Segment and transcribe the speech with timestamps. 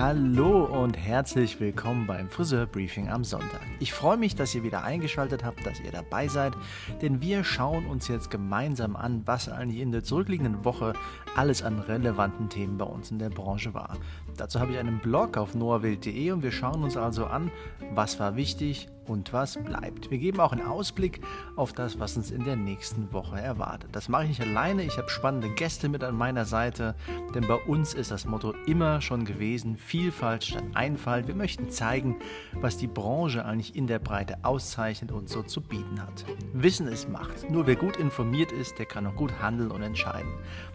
[0.00, 3.60] Hallo und herzlich willkommen beim Friseurbriefing am Sonntag.
[3.80, 6.54] Ich freue mich, dass ihr wieder eingeschaltet habt, dass ihr dabei seid,
[7.02, 10.94] denn wir schauen uns jetzt gemeinsam an, was eigentlich in der zurückliegenden Woche
[11.36, 13.98] alles an relevanten Themen bei uns in der Branche war.
[14.38, 17.50] Dazu habe ich einen Blog auf noahwild.de und wir schauen uns also an,
[17.92, 20.10] was war wichtig, und was bleibt.
[20.10, 21.20] Wir geben auch einen Ausblick
[21.56, 23.90] auf das, was uns in der nächsten Woche erwartet.
[23.92, 26.94] Das mache ich nicht alleine, ich habe spannende Gäste mit an meiner Seite,
[27.34, 31.26] denn bei uns ist das Motto immer schon gewesen, Vielfalt statt Einfalt.
[31.26, 32.16] Wir möchten zeigen,
[32.60, 36.24] was die Branche eigentlich in der Breite auszeichnet und so zu bieten hat.
[36.52, 37.50] Wissen ist Macht.
[37.50, 40.30] Nur wer gut informiert ist, der kann auch gut handeln und entscheiden.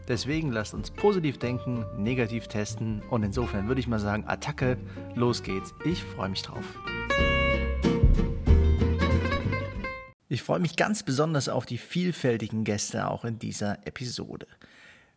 [0.09, 4.77] Deswegen lasst uns positiv denken, negativ testen und insofern würde ich mal sagen, Attacke,
[5.15, 5.73] los geht's.
[5.85, 6.65] Ich freue mich drauf.
[10.35, 14.47] Ich freue mich ganz besonders auf die vielfältigen Gäste auch in dieser Episode.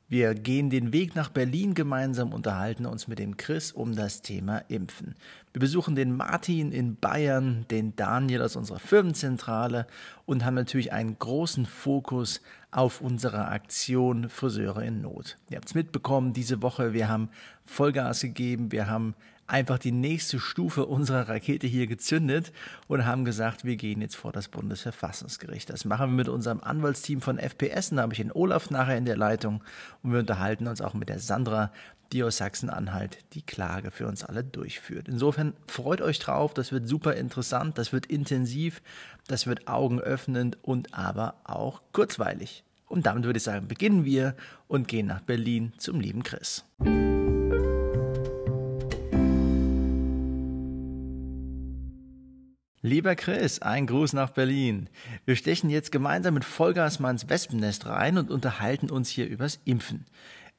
[0.08, 4.58] Wir gehen den Weg nach Berlin gemeinsam, unterhalten uns mit dem Chris um das Thema
[4.68, 5.16] Impfen.
[5.52, 9.88] Wir besuchen den Martin in Bayern, den Daniel aus unserer Firmenzentrale
[10.24, 15.36] und haben natürlich einen großen Fokus auf unsere Aktion Friseure in Not.
[15.50, 17.28] Ihr habt es mitbekommen, diese Woche, wir haben
[17.66, 19.16] Vollgas gegeben, wir haben
[19.48, 22.52] einfach die nächste Stufe unserer Rakete hier gezündet
[22.86, 25.70] und haben gesagt, wir gehen jetzt vor das Bundesverfassungsgericht.
[25.70, 27.90] Das machen wir mit unserem Anwaltsteam von FPS.
[27.90, 29.64] Da habe ich den Olaf nachher in der Leitung
[30.02, 31.72] und wir unterhalten uns auch mit der Sandra,
[32.12, 35.08] die aus Sachsen-Anhalt die Klage für uns alle durchführt.
[35.08, 38.82] Insofern freut euch drauf, das wird super interessant, das wird intensiv,
[39.26, 42.64] das wird augenöffnend und aber auch kurzweilig.
[42.86, 44.34] Und damit würde ich sagen, beginnen wir
[44.66, 46.64] und gehen nach Berlin zum lieben Chris.
[52.88, 54.88] Lieber Chris, ein Gruß nach Berlin.
[55.26, 59.60] Wir stechen jetzt gemeinsam mit Vollgas mal ins Wespennest rein und unterhalten uns hier übers
[59.66, 60.06] Impfen.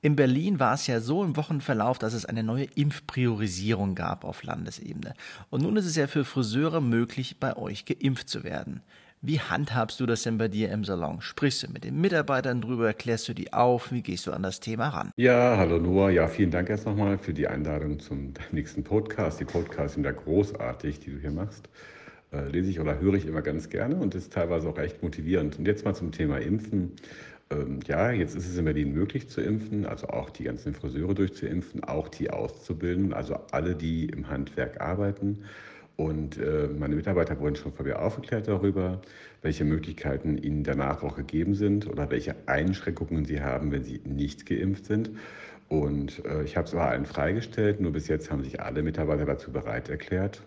[0.01, 4.43] In Berlin war es ja so im Wochenverlauf, dass es eine neue Impfpriorisierung gab auf
[4.43, 5.15] Landesebene.
[5.49, 8.83] Und nun ist es ja für Friseure möglich, bei euch geimpft zu werden.
[9.23, 11.21] Wie handhabst du das denn bei dir im Salon?
[11.21, 12.93] Sprichst du mit den Mitarbeitern drüber?
[12.93, 13.91] Klärst du die auf?
[13.91, 15.09] Wie gehst du an das Thema ran?
[15.15, 16.11] Ja, hallo Noah.
[16.11, 19.39] Ja, vielen Dank erst nochmal für die Einladung zum nächsten Podcast.
[19.39, 21.67] Die Podcasts sind ja großartig, die du hier machst
[22.31, 25.57] äh, lese ich oder höre ich immer ganz gerne und ist teilweise auch recht motivierend.
[25.59, 26.93] Und jetzt mal zum Thema Impfen.
[27.51, 31.15] Ähm, ja, jetzt ist es in Berlin möglich zu impfen, also auch die ganzen Friseure
[31.15, 35.45] durchzuimpfen, auch die auszubilden, also alle, die im Handwerk arbeiten.
[35.97, 39.01] Und äh, meine Mitarbeiter wurden schon von mir aufgeklärt darüber,
[39.41, 44.45] welche Möglichkeiten ihnen danach auch gegeben sind oder welche Einschränkungen sie haben, wenn sie nicht
[44.45, 45.11] geimpft sind.
[45.67, 49.25] Und äh, ich habe es aber allen freigestellt, nur bis jetzt haben sich alle Mitarbeiter
[49.25, 50.41] dazu bereit erklärt.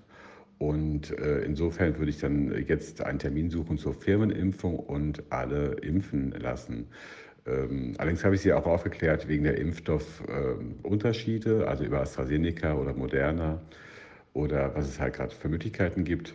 [0.62, 6.30] Und äh, insofern würde ich dann jetzt einen Termin suchen zur Firmenimpfung und alle impfen
[6.30, 6.86] lassen.
[7.48, 12.94] Ähm, allerdings habe ich Sie auch aufgeklärt wegen der Impfstoffunterschiede, äh, also über AstraZeneca oder
[12.94, 13.60] Moderna
[14.34, 16.32] oder was es halt gerade für Möglichkeiten gibt.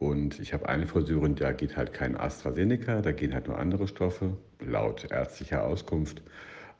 [0.00, 3.86] Und ich habe eine Friseurin, da geht halt kein AstraZeneca, da gehen halt nur andere
[3.86, 6.22] Stoffe, laut ärztlicher Auskunft.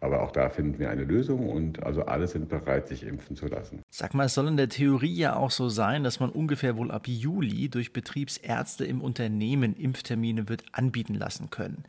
[0.00, 3.46] Aber auch da finden wir eine Lösung und also alle sind bereit, sich impfen zu
[3.46, 3.82] lassen.
[3.90, 6.90] Sag mal, es soll in der Theorie ja auch so sein, dass man ungefähr wohl
[6.90, 11.84] ab Juli durch Betriebsärzte im Unternehmen Impftermine wird anbieten lassen können.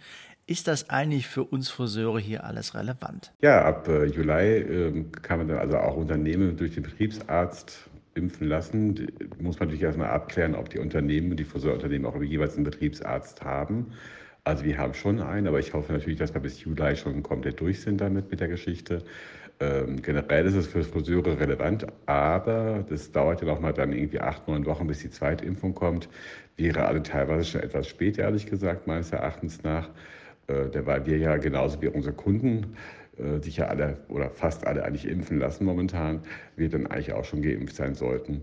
[0.45, 3.31] Ist das eigentlich für uns Friseure hier alles relevant?
[3.41, 8.47] Ja, ab äh, Juli äh, kann man dann also auch Unternehmen durch den Betriebsarzt impfen
[8.47, 8.95] lassen.
[8.95, 9.07] Die
[9.39, 13.93] muss man natürlich erstmal abklären, ob die Unternehmen, die Friseurunternehmen auch jeweils einen Betriebsarzt haben.
[14.43, 17.59] Also wir haben schon einen, aber ich hoffe natürlich, dass wir bis Juli schon komplett
[17.59, 19.03] durch sind damit mit der Geschichte.
[19.59, 24.19] Ähm, generell ist es für Friseure relevant, aber das dauert ja noch mal dann irgendwie
[24.19, 26.09] acht, neun Wochen, bis die Zweitimpfung kommt.
[26.57, 29.89] Wäre also teilweise schon etwas spät, ehrlich gesagt, meines Erachtens nach.
[30.47, 32.75] Äh, weil wir ja genauso wie unsere Kunden
[33.17, 36.21] äh, sich ja alle oder fast alle eigentlich impfen lassen momentan,
[36.55, 38.41] wir dann eigentlich auch schon geimpft sein sollten.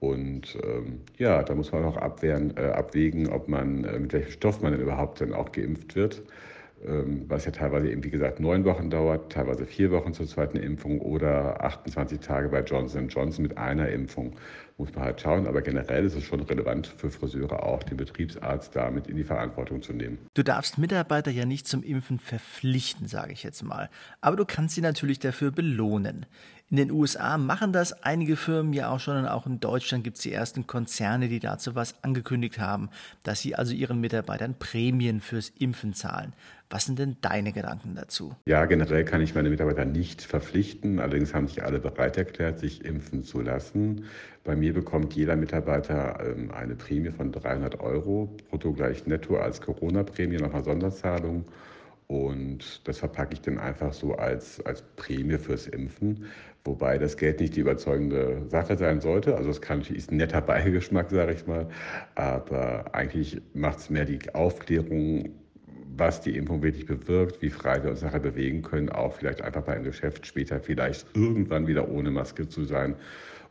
[0.00, 4.32] Und ähm, ja, da muss man auch abwehren, äh, abwägen, ob man, äh, mit welchem
[4.32, 6.22] Stoff man denn überhaupt dann auch geimpft wird.
[6.86, 10.56] Ähm, was ja teilweise eben, wie gesagt, neun Wochen dauert, teilweise vier Wochen zur zweiten
[10.56, 14.36] Impfung oder 28 Tage bei Johnson Johnson mit einer Impfung.
[14.78, 18.74] Muss man halt schauen, aber generell ist es schon relevant für Friseure auch, den Betriebsarzt
[18.74, 20.16] damit in die Verantwortung zu nehmen.
[20.32, 23.90] Du darfst Mitarbeiter ja nicht zum Impfen verpflichten, sage ich jetzt mal.
[24.22, 26.24] Aber du kannst sie natürlich dafür belohnen.
[26.72, 30.18] In den USA machen das einige Firmen ja auch schon und auch in Deutschland gibt
[30.18, 32.90] es die ersten Konzerne, die dazu was angekündigt haben,
[33.24, 36.32] dass sie also ihren Mitarbeitern Prämien fürs Impfen zahlen.
[36.68, 38.36] Was sind denn deine Gedanken dazu?
[38.46, 41.00] Ja, generell kann ich meine Mitarbeiter nicht verpflichten.
[41.00, 44.04] Allerdings haben sich alle bereit erklärt, sich impfen zu lassen.
[44.44, 49.60] Bei mir bekommt jeder Mitarbeiter ähm, eine Prämie von 300 Euro, brutto gleich netto als
[49.60, 51.46] Corona-Prämie, nochmal Sonderzahlung.
[52.10, 56.26] Und das verpacke ich dann einfach so als, als Prämie fürs Impfen.
[56.64, 59.36] Wobei das Geld nicht die überzeugende Sache sein sollte.
[59.36, 61.68] Also es kann, ist ein netter Beigeschmack, sage ich mal.
[62.14, 65.30] Aber eigentlich macht es mehr die Aufklärung,
[65.96, 69.62] was die Impfung wirklich bewirkt, wie frei wir uns nachher bewegen können, auch vielleicht einfach
[69.62, 72.94] bei einem Geschäft später vielleicht irgendwann wieder ohne Maske zu sein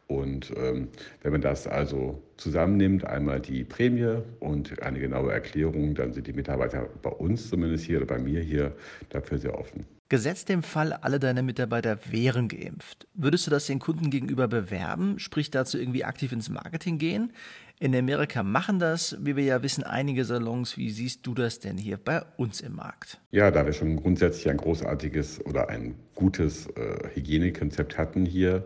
[0.10, 0.88] und ähm,
[1.22, 6.34] wenn man das also zusammennimmt, einmal die Prämie und eine genaue Erklärung, dann sind die
[6.34, 8.76] Mitarbeiter bei uns zumindest hier oder bei mir hier
[9.10, 9.86] dafür sehr offen.
[10.10, 13.08] Gesetzt dem Fall, alle deine Mitarbeiter wären geimpft.
[13.14, 17.32] Würdest du das den Kunden gegenüber bewerben, sprich dazu irgendwie aktiv ins Marketing gehen?
[17.80, 20.78] In Amerika machen das, wie wir ja wissen, einige Salons.
[20.78, 23.22] Wie siehst du das denn hier bei uns im Markt?
[23.30, 28.66] Ja, da wir schon grundsätzlich ein großartiges oder ein gutes äh, Hygienekonzept hatten hier,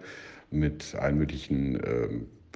[0.50, 2.08] mit allen möglichen äh,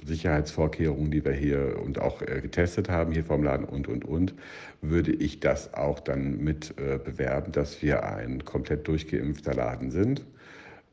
[0.08, 4.34] Sicherheitsvorkehrungen, die wir hier und auch äh, getestet haben hier vom Laden und, und, und,
[4.80, 10.24] würde ich das auch dann mit äh, bewerben, dass wir ein komplett durchgeimpfter Laden sind.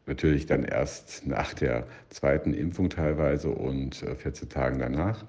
[0.06, 5.26] Natürlich dann erst nach der zweiten Impfung teilweise und 14 äh, Tagen danach,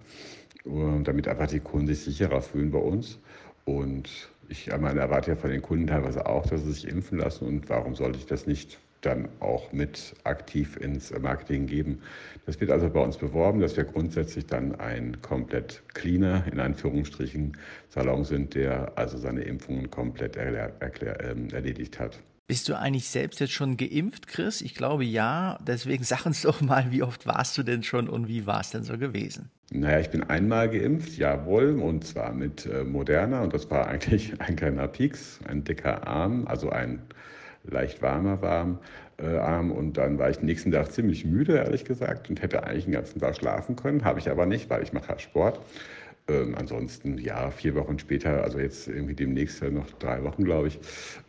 [1.05, 3.19] damit einfach die Kunden sich sicherer fühlen bei uns.
[3.65, 7.47] Und ich meine, erwarte ja von den Kunden teilweise auch, dass sie sich impfen lassen.
[7.47, 12.00] Und warum sollte ich das nicht dann auch mit aktiv ins Marketing geben.
[12.46, 17.56] Das wird also bei uns beworben, dass wir grundsätzlich dann ein komplett cleaner, in Anführungsstrichen,
[17.88, 22.19] Salon sind, der also seine Impfungen komplett erklär, erklär, äh, erledigt hat.
[22.48, 24.60] Bist du eigentlich selbst jetzt schon geimpft, Chris?
[24.60, 25.58] Ich glaube ja.
[25.66, 28.70] Deswegen sag uns doch mal, wie oft warst du denn schon und wie war es
[28.70, 29.50] denn so gewesen?
[29.72, 33.43] Naja, ich bin einmal geimpft, jawohl, und zwar mit äh, Moderna.
[33.43, 37.02] Und das war eigentlich ein kleiner Pieks, ein dicker Arm, also ein
[37.71, 38.79] leicht warmer warm,
[39.19, 39.71] äh, Arm.
[39.73, 43.21] Und dann war ich nächsten Tag ziemlich müde, ehrlich gesagt, und hätte eigentlich den ganzen
[43.21, 44.05] Tag schlafen können.
[44.05, 45.61] Habe ich aber nicht, weil ich mache Sport.
[46.29, 50.81] Ähm, ansonsten, ja, vier Wochen später, also jetzt irgendwie demnächst noch drei Wochen, glaube ich,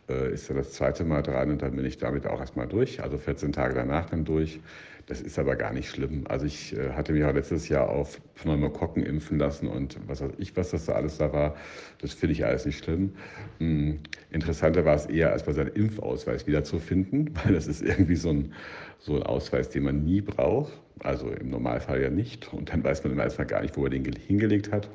[0.08, 3.00] äh, ist er das zweite Mal dran und dann bin ich damit auch erstmal durch.
[3.02, 4.60] Also 14 Tage danach dann durch.
[5.08, 6.24] Das ist aber gar nicht schlimm.
[6.28, 10.32] Also ich äh, hatte mich auch letztes Jahr auf Pneumokokken impfen lassen und was weiß
[10.36, 11.56] ich, was das da alles da war.
[12.02, 13.14] Das finde ich alles nicht schlimm.
[13.56, 14.00] Hm,
[14.30, 18.52] interessanter war es eher, als bei seinem Impfausweis wiederzufinden, weil das ist irgendwie so ein,
[18.98, 20.78] so ein Ausweis, den man nie braucht.
[20.98, 22.52] Also im Normalfall ja nicht.
[22.52, 24.90] Und dann weiß man im erstmal gar nicht, wo er den hingelegt hat.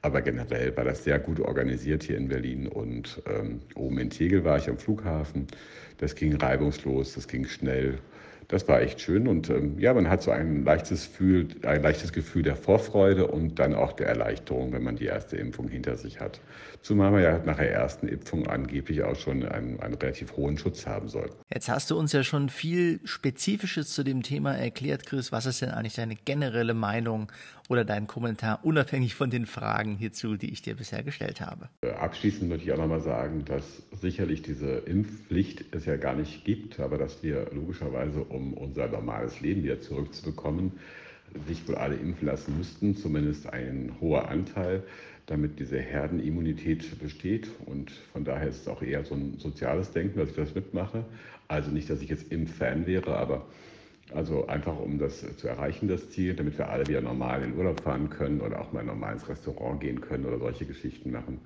[0.00, 2.68] Aber generell war das sehr gut organisiert hier in Berlin.
[2.68, 5.46] Und ähm, oben in Tegel war ich am Flughafen.
[5.98, 7.98] Das ging reibungslos, das ging schnell
[8.48, 12.14] das war echt schön und ähm, ja, man hat so ein leichtes, Gefühl, ein leichtes
[12.14, 16.18] Gefühl der Vorfreude und dann auch der Erleichterung, wenn man die erste Impfung hinter sich
[16.18, 16.40] hat.
[16.80, 20.86] Zumal man ja nach der ersten Impfung angeblich auch schon einen, einen relativ hohen Schutz
[20.86, 21.28] haben soll.
[21.52, 25.30] Jetzt hast du uns ja schon viel Spezifisches zu dem Thema erklärt, Chris.
[25.30, 27.30] Was ist denn eigentlich deine generelle Meinung
[27.68, 31.68] oder dein Kommentar, unabhängig von den Fragen hierzu, die ich dir bisher gestellt habe?
[31.82, 36.44] Äh, abschließend möchte ich auch nochmal sagen, dass sicherlich diese Impfpflicht es ja gar nicht
[36.44, 40.72] gibt, aber dass wir logischerweise, um unser normales Leben wieder zurückzubekommen,
[41.46, 44.82] sich wohl alle impfen lassen müssten, zumindest ein hoher Anteil
[45.28, 47.48] damit diese Herdenimmunität besteht.
[47.66, 51.04] Und von daher ist es auch eher so ein soziales Denken, dass ich das mitmache.
[51.48, 53.46] Also nicht, dass ich jetzt Impffan wäre, aber
[54.14, 57.80] also einfach um das zu erreichen, das Ziel, damit wir alle wieder normal in Urlaub
[57.80, 61.40] fahren können oder auch mal normal ins Restaurant gehen können oder solche Geschichten machen.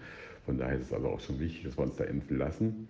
[0.47, 2.89] Von daher ist es also auch schon wichtig, dass wir uns da impfen lassen.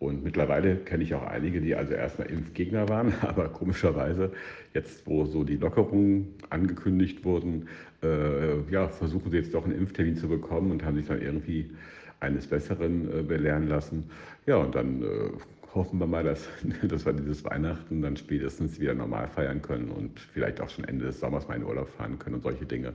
[0.00, 4.32] Und mittlerweile kenne ich auch einige, die also erstmal Impfgegner waren, aber komischerweise
[4.74, 7.68] jetzt, wo so die Lockerungen angekündigt wurden,
[8.02, 11.70] äh, ja, versuchen sie jetzt doch einen Impftermin zu bekommen und haben sich dann irgendwie
[12.20, 14.10] eines Besseren äh, belehren lassen.
[14.46, 15.06] Ja, und dann äh,
[15.74, 16.48] hoffen wir mal, dass,
[16.82, 21.06] dass wir dieses Weihnachten dann spätestens wieder normal feiern können und vielleicht auch schon Ende
[21.06, 22.94] des Sommers mal in Urlaub fahren können und solche Dinge.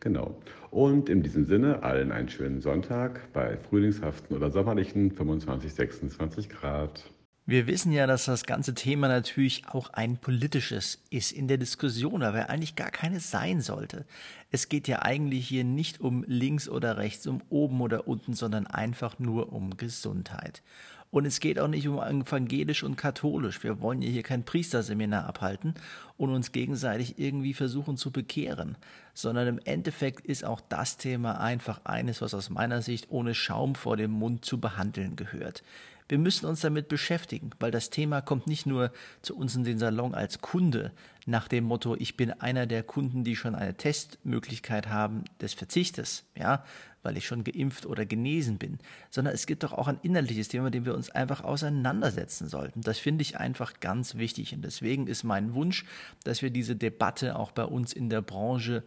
[0.00, 0.40] Genau.
[0.70, 7.10] Und in diesem Sinne allen einen schönen Sonntag bei frühlingshaften oder sommerlichen 25, 26 Grad.
[7.50, 12.22] Wir wissen ja, dass das ganze Thema natürlich auch ein politisches ist in der Diskussion,
[12.22, 14.04] aber eigentlich gar keines sein sollte.
[14.52, 18.68] Es geht ja eigentlich hier nicht um links oder rechts, um oben oder unten, sondern
[18.68, 20.62] einfach nur um Gesundheit.
[21.10, 23.64] Und es geht auch nicht um evangelisch und katholisch.
[23.64, 25.74] Wir wollen ja hier kein Priesterseminar abhalten
[26.16, 28.76] und uns gegenseitig irgendwie versuchen zu bekehren,
[29.12, 33.74] sondern im Endeffekt ist auch das Thema einfach eines, was aus meiner Sicht ohne Schaum
[33.74, 35.64] vor dem Mund zu behandeln gehört.
[36.10, 38.90] Wir müssen uns damit beschäftigen, weil das Thema kommt nicht nur
[39.22, 40.90] zu uns in den Salon als Kunde
[41.24, 46.24] nach dem Motto, ich bin einer der Kunden, die schon eine Testmöglichkeit haben des Verzichtes,
[46.34, 46.64] ja,
[47.04, 50.64] weil ich schon geimpft oder genesen bin, sondern es gibt doch auch ein innerliches Thema,
[50.64, 52.80] mit dem wir uns einfach auseinandersetzen sollten.
[52.80, 55.84] Das finde ich einfach ganz wichtig und deswegen ist mein Wunsch,
[56.24, 58.82] dass wir diese Debatte auch bei uns in der Branche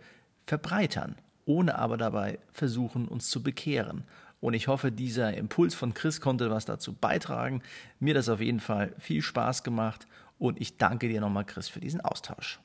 [0.46, 1.16] verbreitern,
[1.46, 4.04] ohne aber dabei versuchen, uns zu bekehren
[4.44, 7.62] Und ich hoffe, dieser Impuls von Chris konnte was dazu beitragen.
[8.02, 10.06] Mir das auf jeden Fall viel Spaß gemacht
[10.38, 12.60] und ich danke dir nochmal, Chris, für diesen Austausch.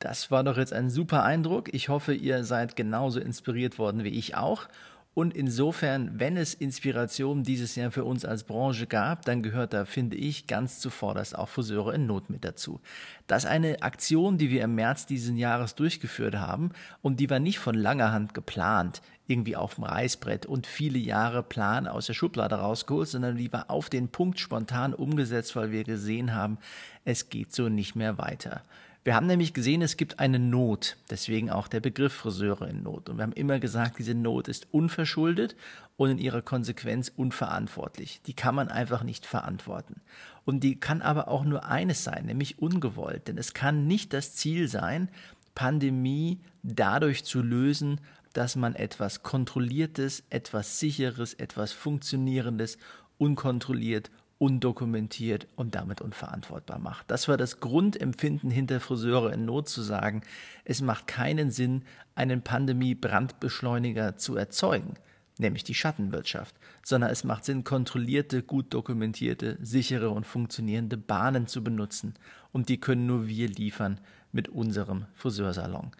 [0.00, 1.72] Das war doch jetzt ein super Eindruck.
[1.72, 4.68] Ich hoffe, ihr seid genauso inspiriert worden wie ich auch.
[5.14, 9.84] Und insofern, wenn es Inspiration dieses Jahr für uns als Branche gab, dann gehört da,
[9.84, 12.80] finde ich, ganz zuvorderst auch Friseure in Not mit dazu.
[13.26, 16.70] Das ist eine Aktion, die wir im März diesen Jahres durchgeführt haben
[17.02, 21.42] und die war nicht von langer Hand geplant, irgendwie auf dem Reißbrett und viele Jahre
[21.42, 25.84] Plan aus der Schublade rausgeholt, sondern die war auf den Punkt spontan umgesetzt, weil wir
[25.84, 26.58] gesehen haben,
[27.04, 28.62] es geht so nicht mehr weiter.
[29.04, 33.08] Wir haben nämlich gesehen, es gibt eine Not, deswegen auch der Begriff Friseure in Not.
[33.08, 35.56] Und wir haben immer gesagt, diese Not ist unverschuldet
[35.96, 38.20] und in ihrer Konsequenz unverantwortlich.
[38.26, 40.00] Die kann man einfach nicht verantworten.
[40.44, 43.26] Und die kann aber auch nur eines sein, nämlich ungewollt.
[43.26, 45.08] Denn es kann nicht das Ziel sein,
[45.56, 48.00] Pandemie dadurch zu lösen,
[48.32, 52.78] dass man etwas Kontrolliertes, etwas Sicheres, etwas Funktionierendes
[53.18, 54.10] unkontrolliert
[54.42, 57.08] undokumentiert und damit unverantwortbar macht.
[57.12, 60.22] Das war das Grundempfinden hinter Friseure in Not zu sagen,
[60.64, 61.84] es macht keinen Sinn,
[62.16, 64.94] einen Pandemie-Brandbeschleuniger zu erzeugen,
[65.38, 71.62] nämlich die Schattenwirtschaft, sondern es macht Sinn, kontrollierte, gut dokumentierte, sichere und funktionierende Bahnen zu
[71.62, 72.14] benutzen.
[72.50, 74.00] Und die können nur wir liefern
[74.32, 75.92] mit unserem Friseursalon.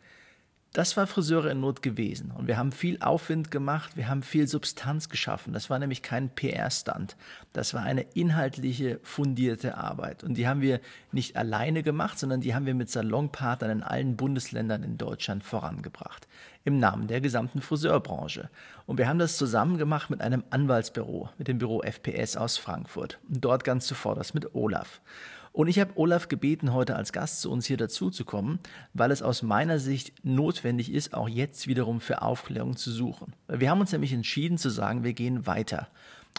[0.73, 2.31] Das war Friseure in Not gewesen.
[2.31, 5.53] Und wir haben viel Aufwind gemacht, wir haben viel Substanz geschaffen.
[5.53, 7.15] Das war nämlich kein PR-Stand.
[7.53, 10.25] Das war eine inhaltliche, fundierte Arbeit.
[10.25, 10.81] Und die haben wir
[11.13, 16.27] nicht alleine gemacht, sondern die haben wir mit Salonpartnern in allen Bundesländern in Deutschland vorangebracht.
[16.65, 18.49] Im Namen der gesamten Friseurbranche.
[18.87, 23.19] Und wir haben das zusammen gemacht mit einem Anwaltsbüro, mit dem Büro FPS aus Frankfurt.
[23.29, 25.03] Und dort ganz zuvor das mit Olaf.
[25.53, 28.59] Und ich habe Olaf gebeten, heute als Gast zu uns hier dazuzukommen,
[28.95, 33.35] weil es aus meiner Sicht notwendig ist, auch jetzt wiederum für Aufklärung zu suchen.
[33.49, 35.89] Wir haben uns nämlich entschieden zu sagen, wir gehen weiter.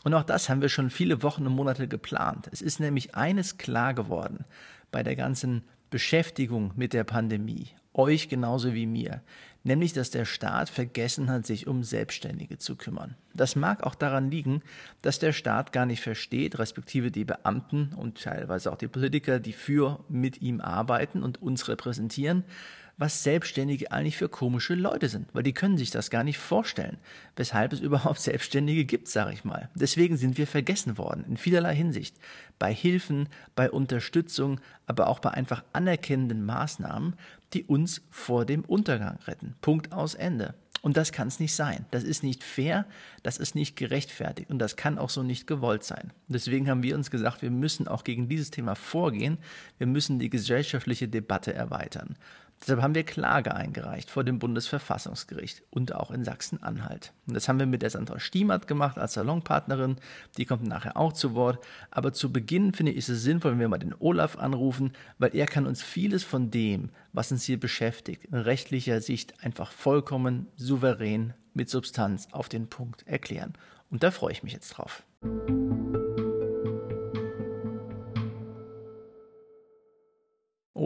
[0.03, 2.49] Und auch das haben wir schon viele Wochen und Monate geplant.
[2.51, 4.45] Es ist nämlich eines klar geworden
[4.91, 9.21] bei der ganzen Beschäftigung mit der Pandemie, euch genauso wie mir
[9.63, 13.15] nämlich dass der Staat vergessen hat, sich um Selbstständige zu kümmern.
[13.33, 14.61] Das mag auch daran liegen,
[15.01, 19.53] dass der Staat gar nicht versteht, respektive die Beamten und teilweise auch die Politiker, die
[19.53, 22.43] für mit ihm arbeiten und uns repräsentieren,
[22.97, 26.97] was Selbstständige eigentlich für komische Leute sind, weil die können sich das gar nicht vorstellen,
[27.35, 29.69] weshalb es überhaupt Selbstständige gibt, sage ich mal.
[29.75, 32.15] Deswegen sind wir vergessen worden, in vielerlei Hinsicht.
[32.59, 37.15] Bei Hilfen, bei Unterstützung, aber auch bei einfach anerkennenden Maßnahmen,
[37.53, 39.55] die uns vor dem Untergang retten.
[39.61, 40.55] Punkt aus Ende.
[40.83, 41.85] Und das kann es nicht sein.
[41.91, 42.85] Das ist nicht fair,
[43.23, 46.11] das ist nicht gerechtfertigt und das kann auch so nicht gewollt sein.
[46.27, 49.37] Deswegen haben wir uns gesagt, wir müssen auch gegen dieses Thema vorgehen.
[49.77, 52.17] Wir müssen die gesellschaftliche Debatte erweitern.
[52.63, 57.11] Deshalb haben wir Klage eingereicht vor dem Bundesverfassungsgericht und auch in Sachsen-Anhalt.
[57.27, 59.97] Und das haben wir mit der Sandra Stiemert gemacht als Salonpartnerin.
[60.37, 61.61] Die kommt nachher auch zu Wort.
[61.91, 65.35] Aber zu Beginn finde ich ist es sinnvoll, wenn wir mal den Olaf anrufen, weil
[65.35, 70.47] er kann uns vieles von dem, was uns hier beschäftigt, in rechtlicher Sicht einfach vollkommen
[70.55, 73.53] souverän mit Substanz auf den Punkt erklären.
[73.89, 75.03] Und da freue ich mich jetzt drauf.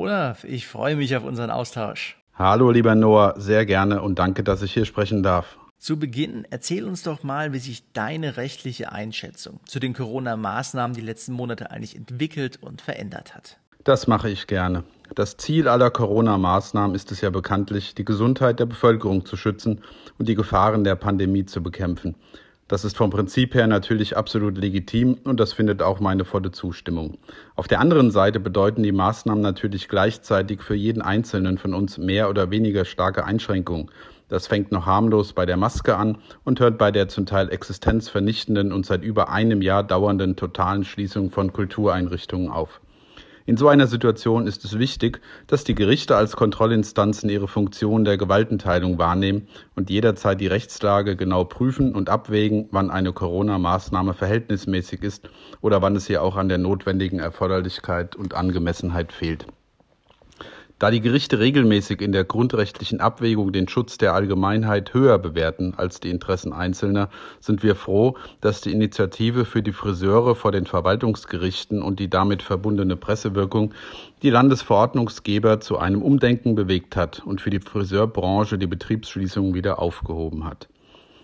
[0.07, 2.17] Olaf, ich freue mich auf unseren Austausch.
[2.33, 5.57] Hallo, lieber Noah, sehr gerne und danke, dass ich hier sprechen darf.
[5.79, 11.01] Zu Beginn erzähl uns doch mal, wie sich deine rechtliche Einschätzung zu den Corona-Maßnahmen die
[11.01, 13.57] letzten Monate eigentlich entwickelt und verändert hat.
[13.83, 14.85] Das mache ich gerne.
[15.13, 19.81] Das Ziel aller Corona-Maßnahmen ist es ja bekanntlich, die Gesundheit der Bevölkerung zu schützen
[20.17, 22.15] und die Gefahren der Pandemie zu bekämpfen.
[22.67, 27.17] Das ist vom Prinzip her natürlich absolut legitim und das findet auch meine volle Zustimmung.
[27.55, 32.29] Auf der anderen Seite bedeuten die Maßnahmen natürlich gleichzeitig für jeden Einzelnen von uns mehr
[32.29, 33.89] oder weniger starke Einschränkungen.
[34.27, 38.73] Das fängt noch harmlos bei der Maske an und hört bei der zum Teil existenzvernichtenden
[38.73, 42.81] und seit über einem Jahr dauernden totalen Schließung von Kultureinrichtungen auf.
[43.47, 48.17] In so einer Situation ist es wichtig, dass die Gerichte als Kontrollinstanzen ihre Funktion der
[48.17, 55.29] Gewaltenteilung wahrnehmen und jederzeit die Rechtslage genau prüfen und abwägen, wann eine Corona-Maßnahme verhältnismäßig ist
[55.61, 59.47] oder wann es ihr auch an der notwendigen Erforderlichkeit und Angemessenheit fehlt.
[60.79, 65.99] Da die Gerichte regelmäßig in der grundrechtlichen Abwägung den Schutz der Allgemeinheit höher bewerten als
[65.99, 71.81] die Interessen Einzelner, sind wir froh, dass die Initiative für die Friseure vor den Verwaltungsgerichten
[71.81, 73.73] und die damit verbundene Pressewirkung
[74.21, 80.45] die Landesverordnungsgeber zu einem Umdenken bewegt hat und für die Friseurbranche die Betriebsschließung wieder aufgehoben
[80.45, 80.67] hat.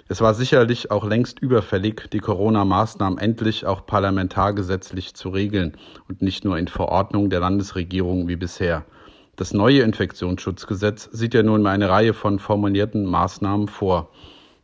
[0.08, 5.78] Es war sicherlich auch längst überfällig, die Corona-Maßnahmen endlich auch parlamentargesetzlich zu regeln
[6.10, 8.84] und nicht nur in Verordnung der Landesregierung wie bisher.
[9.36, 14.12] Das neue Infektionsschutzgesetz sieht ja nun eine Reihe von formulierten Maßnahmen vor.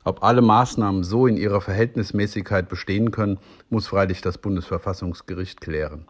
[0.04, 3.40] Ob alle Maßnahmen so in ihrer Verhältnismäßigkeit bestehen können,
[3.72, 6.06] muss freilich das Bundesverfassungsgericht klären.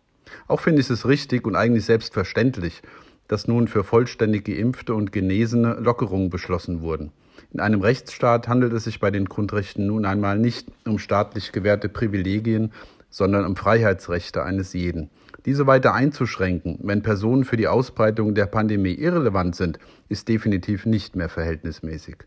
[0.49, 2.81] Auch finde ich es richtig und eigentlich selbstverständlich,
[3.29, 7.13] dass nun für vollständig geimpfte und Genesene Lockerungen beschlossen wurden.
[7.53, 11.87] In einem Rechtsstaat handelt es sich bei den Grundrechten nun einmal nicht um staatlich gewährte
[11.87, 12.73] Privilegien,
[13.09, 15.09] sondern um Freiheitsrechte eines jeden.
[15.45, 21.15] Diese weiter einzuschränken, wenn Personen für die Ausbreitung der Pandemie irrelevant sind, ist definitiv nicht
[21.15, 22.17] mehr verhältnismäßig.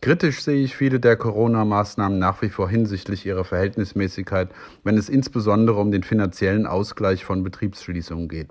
[0.00, 4.48] Kritisch sehe ich viele der Corona-Maßnahmen nach wie vor hinsichtlich ihrer Verhältnismäßigkeit,
[4.82, 8.48] wenn es insbesondere um den finanziellen Ausgleich von Betriebsschließungen geht.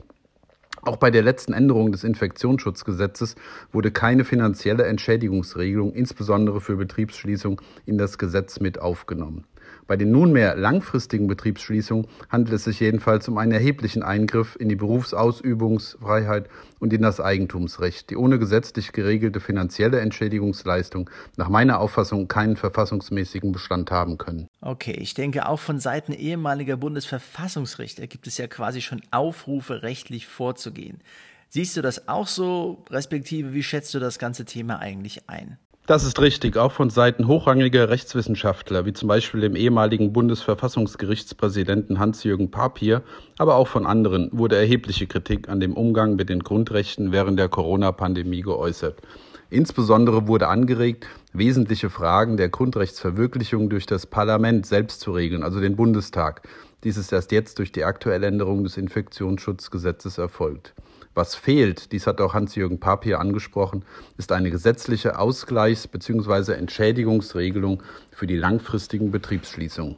[0.83, 3.35] Auch bei der letzten Änderung des Infektionsschutzgesetzes
[3.71, 9.45] wurde keine finanzielle Entschädigungsregelung, insbesondere für Betriebsschließung, in das Gesetz mit aufgenommen.
[9.89, 14.75] Bei den nunmehr langfristigen Betriebsschließungen handelt es sich jedenfalls um einen erheblichen Eingriff in die
[14.75, 22.55] Berufsausübungsfreiheit und in das Eigentumsrecht, die ohne gesetzlich geregelte finanzielle Entschädigungsleistung nach meiner Auffassung keinen
[22.55, 24.47] verfassungsmäßigen Bestand haben können.
[24.61, 30.27] Okay, ich denke auch von Seiten ehemaliger Bundesverfassungsrichter gibt es ja quasi schon Aufrufe, rechtlich
[30.27, 30.99] vorzugehen.
[31.47, 35.57] Siehst du das auch so, respektive wie schätzt du das ganze Thema eigentlich ein?
[35.89, 42.51] Das ist richtig, auch von Seiten hochrangiger Rechtswissenschaftler, wie zum Beispiel dem ehemaligen Bundesverfassungsgerichtspräsidenten Hans-Jürgen
[42.51, 43.01] Papier,
[43.39, 47.49] aber auch von anderen, wurde erhebliche Kritik an dem Umgang mit den Grundrechten während der
[47.49, 49.01] Corona-Pandemie geäußert.
[49.49, 55.75] Insbesondere wurde angeregt, wesentliche Fragen der Grundrechtsverwirklichung durch das Parlament selbst zu regeln, also den
[55.75, 56.47] Bundestag.
[56.83, 60.75] Dies ist erst jetzt durch die aktuelle Änderung des Infektionsschutzgesetzes erfolgt.
[61.19, 63.83] Was fehlt, dies hat auch Hans-Jürgen Papier angesprochen,
[64.17, 66.53] ist eine gesetzliche Ausgleichs- bzw.
[66.53, 69.97] Entschädigungsregelung für die langfristigen Betriebsschließungen.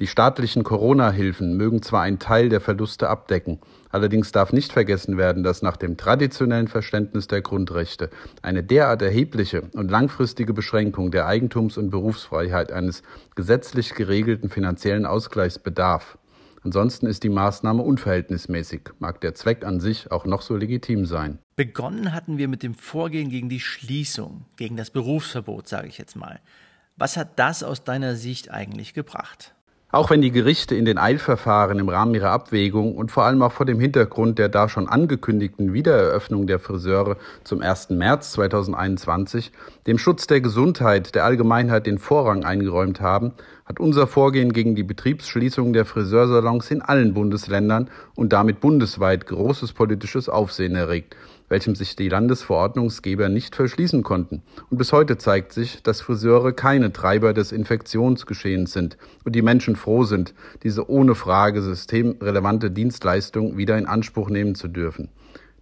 [0.00, 3.58] Die staatlichen Corona-Hilfen mögen zwar einen Teil der Verluste abdecken,
[3.90, 8.08] allerdings darf nicht vergessen werden, dass nach dem traditionellen Verständnis der Grundrechte
[8.40, 13.02] eine derart erhebliche und langfristige Beschränkung der Eigentums- und Berufsfreiheit eines
[13.34, 16.16] gesetzlich geregelten finanziellen Ausgleichs bedarf.
[16.64, 21.38] Ansonsten ist die Maßnahme unverhältnismäßig, mag der Zweck an sich auch noch so legitim sein.
[21.56, 26.14] Begonnen hatten wir mit dem Vorgehen gegen die Schließung, gegen das Berufsverbot, sage ich jetzt
[26.14, 26.40] mal.
[26.96, 29.54] Was hat das aus deiner Sicht eigentlich gebracht?
[29.94, 33.52] Auch wenn die Gerichte in den Eilverfahren im Rahmen ihrer Abwägung und vor allem auch
[33.52, 37.90] vor dem Hintergrund der da schon angekündigten Wiedereröffnung der Friseure zum 1.
[37.90, 39.52] März 2021
[39.86, 43.32] dem Schutz der Gesundheit der Allgemeinheit den Vorrang eingeräumt haben,
[43.72, 49.72] hat unser Vorgehen gegen die Betriebsschließung der Friseursalons in allen Bundesländern und damit bundesweit großes
[49.72, 51.16] politisches Aufsehen erregt
[51.52, 54.42] welchem sich die Landesverordnungsgeber nicht verschließen konnten.
[54.70, 59.76] Und bis heute zeigt sich, dass Friseure keine Treiber des Infektionsgeschehens sind und die Menschen
[59.76, 60.32] froh sind,
[60.62, 65.10] diese ohne Frage systemrelevante Dienstleistung wieder in Anspruch nehmen zu dürfen.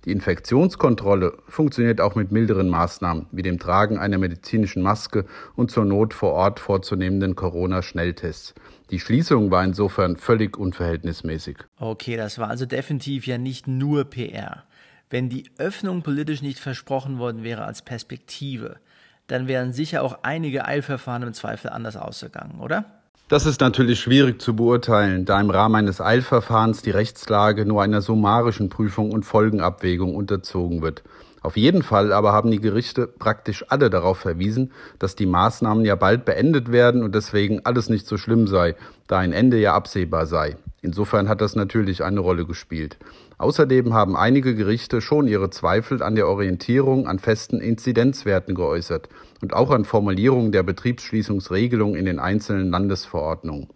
[0.06, 5.84] Die Infektionskontrolle funktioniert auch mit milderen Maßnahmen, wie dem Tragen einer medizinischen Maske und zur
[5.84, 8.54] Not vor Ort vorzunehmenden Corona-Schnelltests.
[8.90, 11.58] Die Schließung war insofern völlig unverhältnismäßig.
[11.78, 14.64] Okay, das war also definitiv ja nicht nur PR.
[15.10, 18.76] Wenn die Öffnung politisch nicht versprochen worden wäre als Perspektive,
[19.26, 22.99] dann wären sicher auch einige Eilverfahren im Zweifel anders ausgegangen, oder?
[23.30, 28.00] Das ist natürlich schwierig zu beurteilen, da im Rahmen eines Eilverfahrens die Rechtslage nur einer
[28.00, 31.04] summarischen Prüfung und Folgenabwägung unterzogen wird.
[31.40, 35.94] Auf jeden Fall aber haben die Gerichte praktisch alle darauf verwiesen, dass die Maßnahmen ja
[35.94, 38.74] bald beendet werden und deswegen alles nicht so schlimm sei,
[39.06, 40.56] da ein Ende ja absehbar sei.
[40.82, 42.98] Insofern hat das natürlich eine Rolle gespielt.
[43.36, 49.08] Außerdem haben einige Gerichte schon ihre Zweifel an der Orientierung an festen Inzidenzwerten geäußert
[49.42, 53.68] und auch an Formulierungen der Betriebsschließungsregelung in den einzelnen Landesverordnungen.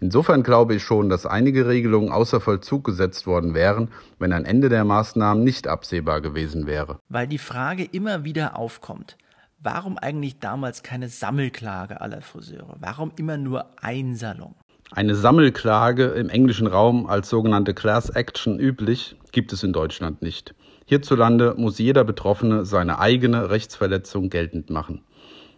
[0.00, 4.68] Insofern glaube ich schon, dass einige Regelungen außer Vollzug gesetzt worden wären, wenn ein Ende
[4.68, 6.98] der Maßnahmen nicht absehbar gewesen wäre.
[7.08, 9.16] Weil die Frage immer wieder aufkommt,
[9.58, 12.76] warum eigentlich damals keine Sammelklage aller Friseure?
[12.80, 14.54] Warum immer nur ein Salon?
[14.92, 20.52] Eine Sammelklage im englischen Raum als sogenannte Class Action üblich gibt es in Deutschland nicht.
[20.84, 25.02] Hierzulande muss jeder Betroffene seine eigene Rechtsverletzung geltend machen.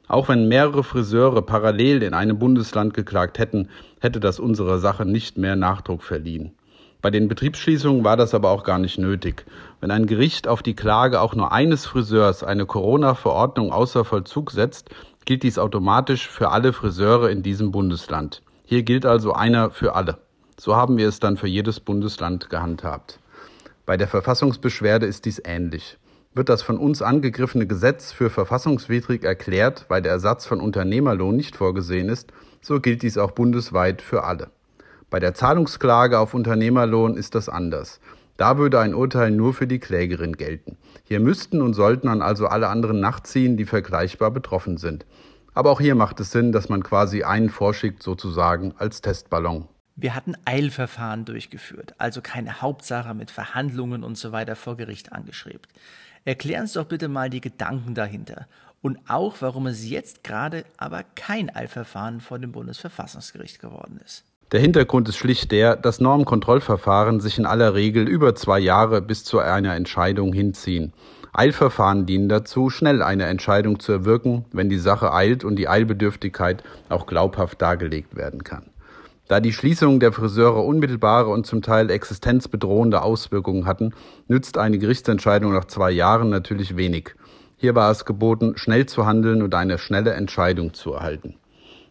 [0.07, 5.39] Auch wenn mehrere Friseure parallel in einem Bundesland geklagt hätten, hätte das unserer Sache nicht
[5.39, 6.53] mehr Nachdruck verliehen.
[7.01, 9.47] Bei den Betriebsschließungen war das aber auch gar nicht nötig.
[9.81, 14.91] Wenn ein Gericht auf die Klage auch nur eines Friseurs eine Corona-Verordnung außer Vollzug setzt,
[15.25, 18.43] gilt dies automatisch für alle Friseure in diesem Bundesland.
[18.65, 20.19] Hier gilt also einer für alle.
[20.59, 23.19] So haben wir es dann für jedes Bundesland gehandhabt.
[23.85, 25.99] Bei der Verfassungsbeschwerde ist dies ähnlich.
[26.35, 31.57] Wird das von uns angegriffene Gesetz für verfassungswidrig erklärt, weil der Ersatz von Unternehmerlohn nicht
[31.57, 34.51] vorgesehen ist, so gilt dies auch bundesweit für alle.
[35.11, 38.01] Bei der Zahlungsklage auf Unternehmerlohn ist das anders.
[38.39, 40.79] Da würde ein Urteil nur für die Klägerin gelten.
[41.05, 45.05] Hier müssten und sollten dann also alle anderen nachziehen, die vergleichbar betroffen sind.
[45.55, 49.69] Aber auch hier macht es Sinn, dass man quasi einen vorschickt, sozusagen als Testballon.
[49.97, 55.63] Wir hatten Eilverfahren durchgeführt, also keine Hauptsache mit Verhandlungen und so weiter vor Gericht angeschrieben.
[56.25, 58.47] Erklären Sie doch bitte mal die Gedanken dahinter
[58.81, 64.25] und auch, warum es jetzt gerade aber kein Eilverfahren vor dem Bundesverfassungsgericht geworden ist.
[64.53, 69.25] Der Hintergrund ist schlicht der, dass Normkontrollverfahren sich in aller Regel über zwei Jahre bis
[69.25, 70.93] zu einer Entscheidung hinziehen.
[71.35, 76.63] Eilverfahren dienen dazu, schnell eine Entscheidung zu erwirken, wenn die Sache eilt und die Eilbedürftigkeit
[76.91, 78.67] auch glaubhaft dargelegt werden kann.
[79.29, 83.95] Da die Schließungen der Friseure unmittelbare und zum Teil existenzbedrohende Auswirkungen hatten,
[84.29, 87.15] nützt eine Gerichtsentscheidung nach zwei Jahren natürlich wenig.
[87.57, 91.37] Hier war es geboten, schnell zu handeln und eine schnelle Entscheidung zu erhalten.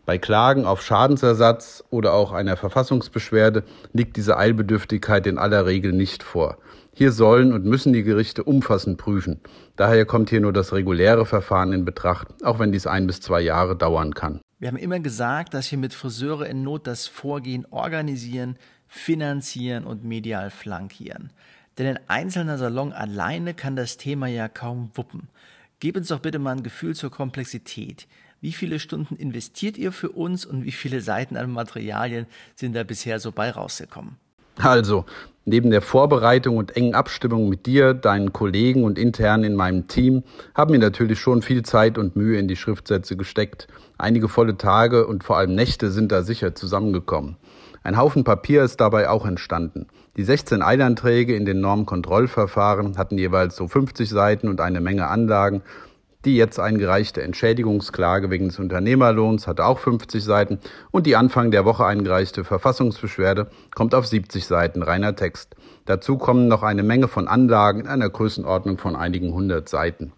[0.06, 6.22] Bei Klagen auf Schadensersatz oder auch einer Verfassungsbeschwerde liegt diese Eilbedürftigkeit in aller Regel nicht
[6.22, 6.58] vor.
[6.94, 9.40] Hier sollen und müssen die Gerichte umfassend prüfen.
[9.76, 13.42] Daher kommt hier nur das reguläre Verfahren in Betracht, auch wenn dies ein bis zwei
[13.42, 14.42] Jahre dauern kann.
[14.60, 20.04] Wir haben immer gesagt, dass wir mit Friseure in Not das Vorgehen organisieren, finanzieren und
[20.04, 21.32] medial flankieren.
[21.78, 25.30] Denn ein einzelner Salon alleine kann das Thema ja kaum wuppen.
[25.80, 28.08] Gebt uns doch bitte mal ein Gefühl zur Komplexität.
[28.42, 32.84] Wie viele Stunden investiert ihr für uns und wie viele Seiten an Materialien sind da
[32.84, 34.18] bisher so bei rausgekommen?
[34.58, 35.06] Also,
[35.46, 40.24] neben der Vorbereitung und engen Abstimmung mit dir, deinen Kollegen und intern in meinem Team
[40.54, 43.68] haben wir natürlich schon viel Zeit und Mühe in die Schriftsätze gesteckt.
[43.98, 47.38] Einige volle Tage und vor allem Nächte sind da sicher zusammengekommen.
[47.84, 49.88] Ein Haufen Papier ist dabei auch entstanden.
[50.16, 55.64] Die 16 Eilanträge in den Normkontrollverfahren hatten jeweils so 50 Seiten und eine Menge Anlagen
[56.26, 60.60] die jetzt eingereichte Entschädigungsklage wegen des Unternehmerlohns hatte auch 50 Seiten
[60.92, 65.56] und die Anfang der Woche eingereichte Verfassungsbeschwerde kommt auf 70 Seiten reiner Text.
[65.86, 70.14] Dazu kommen noch eine Menge von Anlagen in einer Größenordnung von einigen hundert Seiten.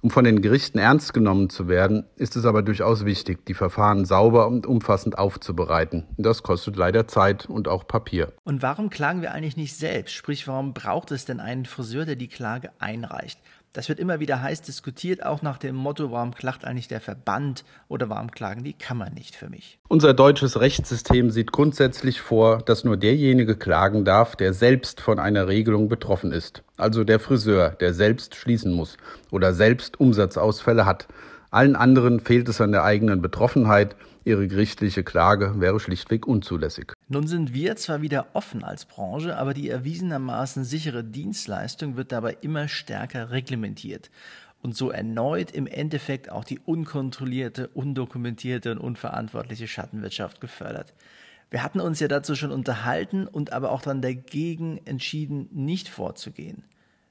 [0.00, 4.04] Um von den Gerichten ernst genommen zu werden, ist es aber durchaus wichtig, die Verfahren
[4.04, 6.04] sauber und umfassend aufzubereiten.
[6.16, 8.32] Das kostet leider Zeit und auch Papier.
[8.44, 10.14] Und warum klagen wir eigentlich nicht selbst?
[10.14, 13.40] Sprich, warum braucht es denn einen Friseur, der die Klage einreicht?
[13.74, 17.64] Das wird immer wieder heiß diskutiert, auch nach dem Motto, warum klagt eigentlich der Verband
[17.88, 19.78] oder warum klagen die Kammer nicht für mich?
[19.88, 25.48] Unser deutsches Rechtssystem sieht grundsätzlich vor, dass nur derjenige klagen darf, der selbst von einer
[25.48, 26.62] Regelung betroffen ist.
[26.76, 28.96] Also der Friseur, der selbst schließen muss
[29.30, 31.06] oder selbst Umsatzausfälle hat.
[31.50, 33.96] Allen anderen fehlt es an der eigenen Betroffenheit.
[34.24, 36.92] Ihre gerichtliche Klage wäre schlichtweg unzulässig.
[37.10, 42.36] Nun sind wir zwar wieder offen als Branche, aber die erwiesenermaßen sichere Dienstleistung wird dabei
[42.42, 44.10] immer stärker reglementiert
[44.60, 50.92] und so erneut im Endeffekt auch die unkontrollierte, undokumentierte und unverantwortliche Schattenwirtschaft gefördert.
[51.50, 56.64] Wir hatten uns ja dazu schon unterhalten und aber auch dann dagegen entschieden, nicht vorzugehen.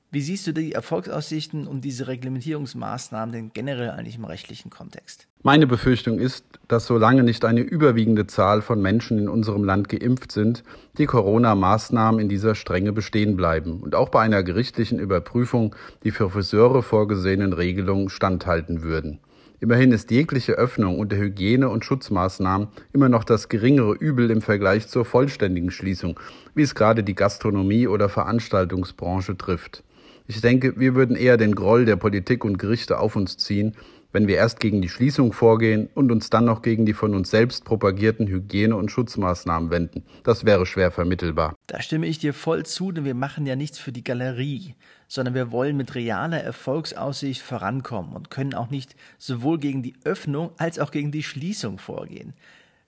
[0.10, 5.28] Wie siehst du die Erfolgsaussichten und diese Reglementierungsmaßnahmen denn generell eigentlich im rechtlichen Kontext?
[5.44, 10.32] Meine Befürchtung ist, dass solange nicht eine überwiegende Zahl von Menschen in unserem Land geimpft
[10.32, 10.64] sind,
[10.98, 16.30] die Corona-Maßnahmen in dieser Strenge bestehen bleiben und auch bei einer gerichtlichen Überprüfung die für
[16.30, 19.20] Friseure vorgesehenen Regelungen standhalten würden.
[19.60, 24.88] Immerhin ist jegliche Öffnung unter Hygiene- und Schutzmaßnahmen immer noch das geringere Übel im Vergleich
[24.88, 26.18] zur vollständigen Schließung,
[26.56, 29.84] wie es gerade die Gastronomie oder Veranstaltungsbranche trifft.
[30.28, 33.76] Ich denke, wir würden eher den Groll der Politik und Gerichte auf uns ziehen,
[34.12, 37.30] wenn wir erst gegen die Schließung vorgehen und uns dann noch gegen die von uns
[37.30, 40.04] selbst propagierten Hygiene- und Schutzmaßnahmen wenden.
[40.24, 41.56] Das wäre schwer vermittelbar.
[41.68, 44.76] Da stimme ich dir voll zu, denn wir machen ja nichts für die Galerie,
[45.08, 50.52] sondern wir wollen mit realer Erfolgsaussicht vorankommen und können auch nicht sowohl gegen die Öffnung
[50.58, 52.34] als auch gegen die Schließung vorgehen.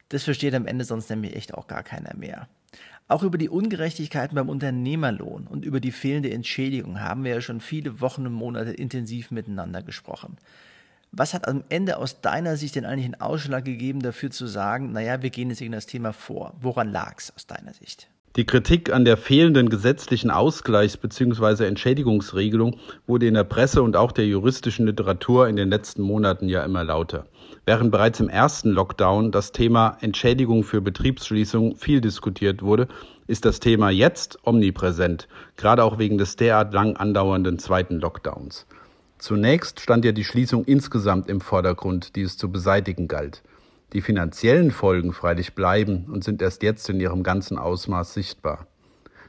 [0.09, 2.49] Das versteht am Ende sonst nämlich echt auch gar keiner mehr.
[3.09, 7.59] Auch über die Ungerechtigkeiten beim Unternehmerlohn und über die fehlende Entschädigung haben wir ja schon
[7.59, 10.37] viele Wochen und Monate intensiv miteinander gesprochen.
[11.11, 14.91] Was hat am Ende aus deiner Sicht denn eigentlich einen Ausschlag gegeben, dafür zu sagen,
[14.91, 16.53] naja, wir gehen jetzt gegen das Thema vor?
[16.61, 18.07] Woran lag es aus deiner Sicht?
[18.35, 21.65] Die Kritik an der fehlenden gesetzlichen Ausgleichs- bzw.
[21.65, 26.63] Entschädigungsregelung wurde in der Presse und auch der juristischen Literatur in den letzten Monaten ja
[26.63, 27.25] immer lauter.
[27.65, 32.87] Während bereits im ersten Lockdown das Thema Entschädigung für Betriebsschließung viel diskutiert wurde,
[33.25, 38.67] ist das Thema jetzt omnipräsent, gerade auch wegen des derart lang andauernden zweiten Lockdowns.
[39.17, 43.41] Zunächst stand ja die Schließung insgesamt im Vordergrund, die es zu beseitigen galt.
[43.93, 48.67] Die finanziellen Folgen freilich bleiben und sind erst jetzt in ihrem ganzen Ausmaß sichtbar.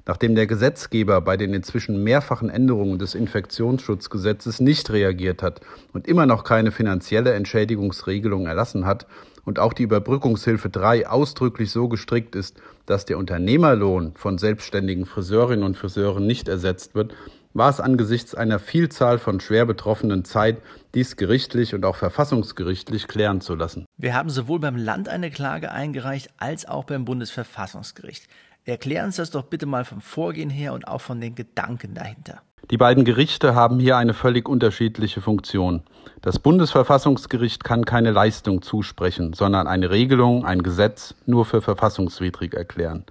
[0.07, 5.61] Nachdem der Gesetzgeber bei den inzwischen mehrfachen Änderungen des Infektionsschutzgesetzes nicht reagiert hat
[5.93, 9.07] und immer noch keine finanzielle Entschädigungsregelung erlassen hat
[9.45, 15.65] und auch die Überbrückungshilfe 3 ausdrücklich so gestrickt ist, dass der Unternehmerlohn von selbstständigen Friseurinnen
[15.65, 17.15] und Friseuren nicht ersetzt wird,
[17.53, 20.59] war es angesichts einer Vielzahl von schwer Betroffenen Zeit,
[20.95, 23.87] dies gerichtlich und auch verfassungsgerichtlich klären zu lassen.
[23.97, 28.29] Wir haben sowohl beim Land eine Klage eingereicht als auch beim Bundesverfassungsgericht.
[28.65, 32.43] Erklären Sie das doch bitte mal vom Vorgehen her und auch von den Gedanken dahinter.
[32.69, 35.83] Die beiden Gerichte haben hier eine völlig unterschiedliche Funktion.
[36.23, 43.05] Das Bundesverfassungsgericht kann keine Leistung zusprechen, sondern eine Regelung, ein Gesetz nur für verfassungswidrig erklären.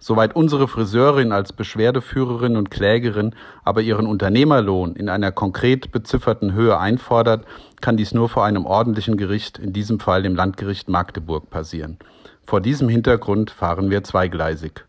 [0.00, 6.76] Soweit unsere Friseurin als Beschwerdeführerin und Klägerin aber ihren Unternehmerlohn in einer konkret bezifferten Höhe
[6.78, 7.44] einfordert,
[7.80, 11.98] kann dies nur vor einem ordentlichen Gericht, in diesem Fall dem Landgericht Magdeburg, passieren.
[12.44, 14.84] Vor diesem Hintergrund fahren wir zweigleisig.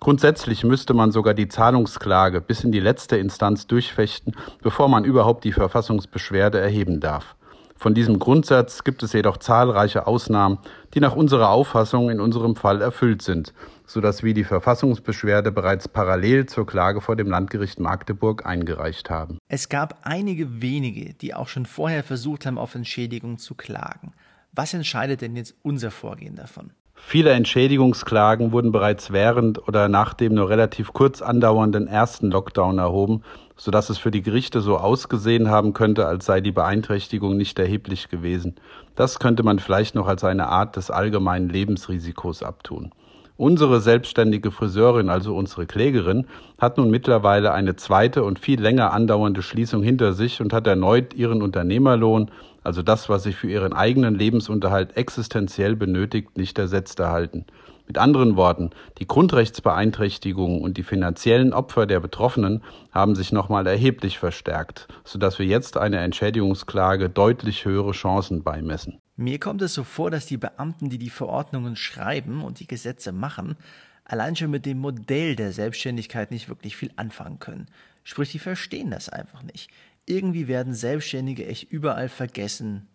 [0.00, 5.44] Grundsätzlich müsste man sogar die Zahlungsklage bis in die letzte Instanz durchfechten, bevor man überhaupt
[5.44, 7.34] die Verfassungsbeschwerde erheben darf.
[7.78, 10.58] Von diesem Grundsatz gibt es jedoch zahlreiche Ausnahmen,
[10.94, 13.54] die nach unserer Auffassung in unserem Fall erfüllt sind,
[13.86, 19.38] sodass wir die Verfassungsbeschwerde bereits parallel zur Klage vor dem Landgericht Magdeburg eingereicht haben.
[19.46, 24.12] Es gab einige wenige, die auch schon vorher versucht haben, auf Entschädigung zu klagen.
[24.52, 26.72] Was entscheidet denn jetzt unser Vorgehen davon?
[27.00, 33.22] Viele Entschädigungsklagen wurden bereits während oder nach dem nur relativ kurz andauernden ersten Lockdown erhoben,
[33.56, 38.08] sodass es für die Gerichte so ausgesehen haben könnte, als sei die Beeinträchtigung nicht erheblich
[38.08, 38.56] gewesen.
[38.94, 42.92] Das könnte man vielleicht noch als eine Art des allgemeinen Lebensrisikos abtun.
[43.38, 46.26] Unsere selbstständige Friseurin, also unsere Klägerin,
[46.58, 51.14] hat nun mittlerweile eine zweite und viel länger andauernde Schließung hinter sich und hat erneut
[51.14, 52.32] ihren Unternehmerlohn,
[52.68, 57.46] also das, was sie für ihren eigenen Lebensunterhalt existenziell benötigt, nicht ersetzt erhalten.
[57.86, 64.18] Mit anderen Worten, die Grundrechtsbeeinträchtigungen und die finanziellen Opfer der Betroffenen haben sich nochmal erheblich
[64.18, 69.00] verstärkt, sodass wir jetzt einer Entschädigungsklage deutlich höhere Chancen beimessen.
[69.16, 73.12] Mir kommt es so vor, dass die Beamten, die die Verordnungen schreiben und die Gesetze
[73.12, 73.56] machen,
[74.04, 77.68] allein schon mit dem Modell der Selbstständigkeit nicht wirklich viel anfangen können.
[78.04, 79.70] Sprich, die verstehen das einfach nicht.
[80.08, 82.86] Irgendwie werden Selbstständige echt überall vergessen,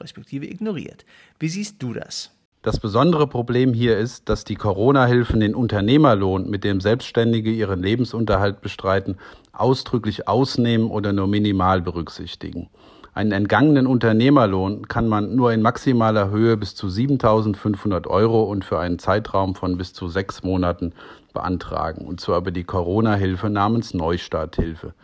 [0.00, 1.04] respektive ignoriert.
[1.38, 2.30] Wie siehst du das?
[2.62, 8.62] Das besondere Problem hier ist, dass die Corona-Hilfen den Unternehmerlohn, mit dem Selbstständige ihren Lebensunterhalt
[8.62, 9.18] bestreiten,
[9.52, 12.70] ausdrücklich ausnehmen oder nur minimal berücksichtigen.
[13.14, 18.78] Einen entgangenen Unternehmerlohn kann man nur in maximaler Höhe bis zu 7.500 Euro und für
[18.78, 20.94] einen Zeitraum von bis zu sechs Monaten
[21.34, 24.94] beantragen, und zwar über die Corona-Hilfe namens Neustarthilfe.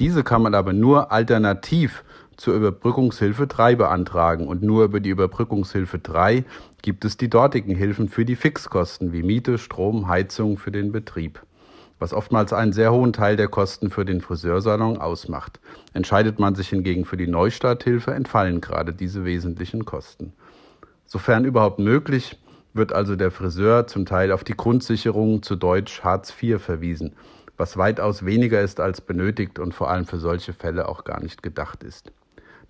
[0.00, 2.02] Diese kann man aber nur alternativ
[2.36, 6.44] zur Überbrückungshilfe 3 beantragen und nur über die Überbrückungshilfe 3
[6.82, 11.40] gibt es die dortigen Hilfen für die Fixkosten wie Miete, Strom, Heizung für den Betrieb
[12.00, 15.60] was oftmals einen sehr hohen Teil der Kosten für den Friseursalon ausmacht.
[15.92, 20.32] Entscheidet man sich hingegen für die Neustarthilfe, entfallen gerade diese wesentlichen Kosten.
[21.04, 22.38] Sofern überhaupt möglich,
[22.72, 27.12] wird also der Friseur zum Teil auf die Grundsicherung zu Deutsch Hartz IV verwiesen,
[27.60, 31.42] was weitaus weniger ist als benötigt und vor allem für solche Fälle auch gar nicht
[31.42, 32.10] gedacht ist.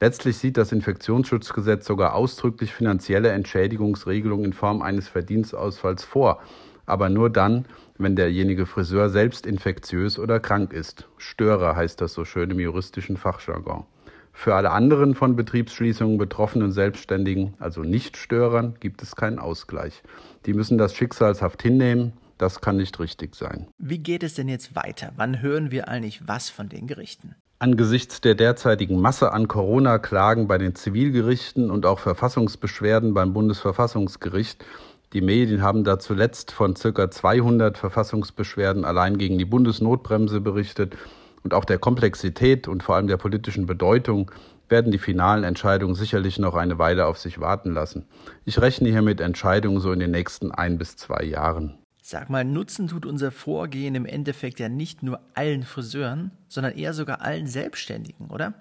[0.00, 6.42] Letztlich sieht das Infektionsschutzgesetz sogar ausdrücklich finanzielle Entschädigungsregelungen in Form eines Verdienstausfalls vor,
[6.86, 7.66] aber nur dann,
[7.98, 11.06] wenn derjenige Friseur selbst infektiös oder krank ist.
[11.18, 13.84] Störer heißt das so schön im juristischen Fachjargon.
[14.32, 20.02] Für alle anderen von Betriebsschließungen betroffenen Selbstständigen, also Nichtstörern, gibt es keinen Ausgleich.
[20.46, 22.14] Die müssen das schicksalshaft hinnehmen.
[22.40, 23.68] Das kann nicht richtig sein.
[23.78, 25.12] Wie geht es denn jetzt weiter?
[25.16, 27.34] Wann hören wir eigentlich was von den Gerichten?
[27.58, 34.64] Angesichts der derzeitigen Masse an Corona-Klagen bei den Zivilgerichten und auch Verfassungsbeschwerden beim Bundesverfassungsgericht
[35.12, 37.10] die Medien haben da zuletzt von ca.
[37.10, 40.96] 200 Verfassungsbeschwerden allein gegen die Bundesnotbremse berichtet.
[41.42, 44.30] Und auch der Komplexität und vor allem der politischen Bedeutung
[44.68, 48.06] werden die finalen Entscheidungen sicherlich noch eine Weile auf sich warten lassen.
[48.44, 51.76] Ich rechne hier mit Entscheidungen so in den nächsten ein bis zwei Jahren.
[52.10, 56.92] Sag mal, Nutzen tut unser Vorgehen im Endeffekt ja nicht nur allen Friseuren, sondern eher
[56.92, 58.52] sogar allen Selbstständigen, oder?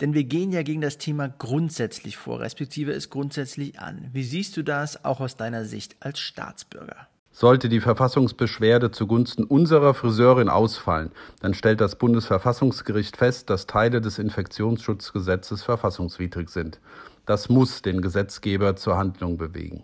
[0.00, 4.10] Denn wir gehen ja gegen das Thema grundsätzlich vor, respektive es grundsätzlich an.
[4.12, 7.08] Wie siehst du das auch aus deiner Sicht als Staatsbürger?
[7.32, 14.20] Sollte die Verfassungsbeschwerde zugunsten unserer Friseurin ausfallen, dann stellt das Bundesverfassungsgericht fest, dass Teile des
[14.20, 16.78] Infektionsschutzgesetzes verfassungswidrig sind.
[17.26, 19.82] Das muss den Gesetzgeber zur Handlung bewegen.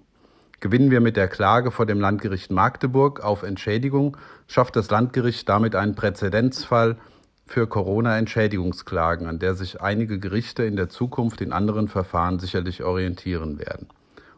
[0.61, 4.17] Gewinnen wir mit der Klage vor dem Landgericht Magdeburg auf Entschädigung,
[4.47, 6.97] schafft das Landgericht damit einen Präzedenzfall,
[7.49, 13.59] für Corona-Entschädigungsklagen, an der sich einige Gerichte in der Zukunft in anderen Verfahren sicherlich orientieren
[13.59, 13.89] werden.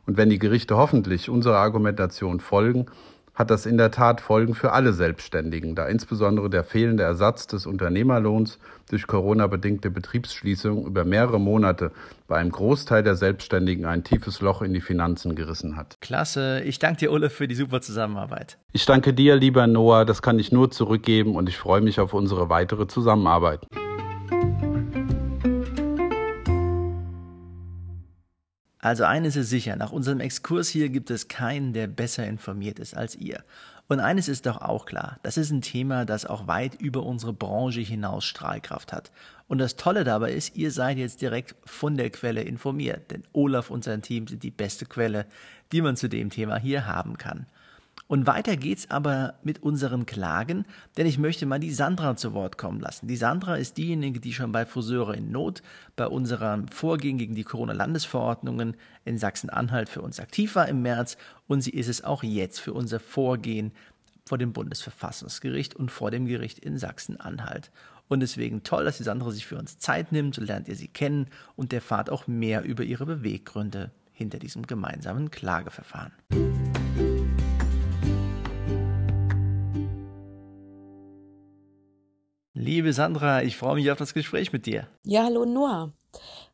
[0.06, 2.86] Und wenn die Gerichte hoffentlich unserer Argumentation folgen,
[3.34, 7.66] hat das in der Tat Folgen für alle Selbstständigen, da insbesondere der fehlende Ersatz des
[7.66, 8.58] Unternehmerlohns
[8.90, 11.92] durch Corona-bedingte Betriebsschließung über mehrere Monate
[12.28, 15.96] bei einem Großteil der Selbstständigen ein tiefes Loch in die Finanzen gerissen hat.
[16.00, 16.60] Klasse.
[16.64, 18.58] Ich danke dir, Ulle, für die super Zusammenarbeit.
[18.72, 20.04] Ich danke dir, lieber Noah.
[20.04, 23.66] Das kann ich nur zurückgeben und ich freue mich auf unsere weitere Zusammenarbeit.
[28.80, 32.96] Also eines ist sicher, nach unserem Exkurs hier gibt es keinen, der besser informiert ist
[32.96, 33.44] als ihr.
[33.88, 37.32] Und eines ist doch auch klar, das ist ein Thema, das auch weit über unsere
[37.32, 39.10] Branche hinaus Strahlkraft hat.
[39.48, 43.68] Und das Tolle dabei ist, ihr seid jetzt direkt von der Quelle informiert, denn Olaf
[43.68, 45.26] und sein Team sind die beste Quelle,
[45.72, 47.46] die man zu dem Thema hier haben kann.
[48.10, 50.64] Und weiter geht's aber mit unseren Klagen,
[50.96, 53.06] denn ich möchte mal die Sandra zu Wort kommen lassen.
[53.06, 55.62] Die Sandra ist diejenige, die schon bei Friseure in Not
[55.94, 61.60] bei unserem Vorgehen gegen die Corona-Landesverordnungen in Sachsen-Anhalt für uns aktiv war im März und
[61.60, 63.70] sie ist es auch jetzt für unser Vorgehen
[64.26, 67.70] vor dem Bundesverfassungsgericht und vor dem Gericht in Sachsen-Anhalt.
[68.08, 70.88] Und deswegen toll, dass die Sandra sich für uns Zeit nimmt, so lernt ihr sie
[70.88, 76.10] kennen und erfahrt auch mehr über ihre Beweggründe hinter diesem gemeinsamen Klageverfahren.
[82.60, 84.86] Liebe Sandra, ich freue mich auf das Gespräch mit dir.
[85.04, 85.94] Ja, hallo Noah.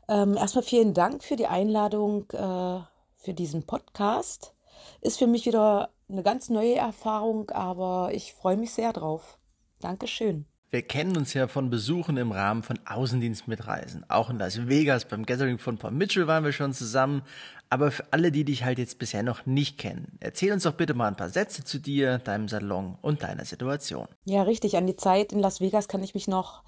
[0.08, 2.78] Ähm, erstmal vielen Dank für die Einladung äh,
[3.16, 4.54] für diesen Podcast.
[5.00, 9.36] Ist für mich wieder eine ganz neue Erfahrung, aber ich freue mich sehr drauf.
[9.80, 10.46] Dankeschön.
[10.70, 14.04] Wir kennen uns ja von Besuchen im Rahmen von Außendienstmitreisen.
[14.10, 17.22] Auch in Las Vegas beim Gathering von Paul Mitchell waren wir schon zusammen.
[17.70, 20.94] Aber für alle, die dich halt jetzt bisher noch nicht kennen, erzähl uns doch bitte
[20.94, 24.08] mal ein paar Sätze zu dir, deinem Salon und deiner Situation.
[24.24, 24.76] Ja, richtig.
[24.76, 26.62] An die Zeit in Las Vegas kann ich mich noch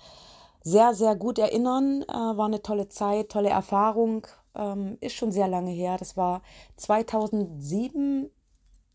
[0.62, 2.02] sehr, sehr gut erinnern.
[2.02, 4.26] Äh, war eine tolle Zeit, tolle Erfahrung.
[4.54, 5.96] Ähm, ist schon sehr lange her.
[5.98, 6.42] Das war
[6.76, 8.30] 2007,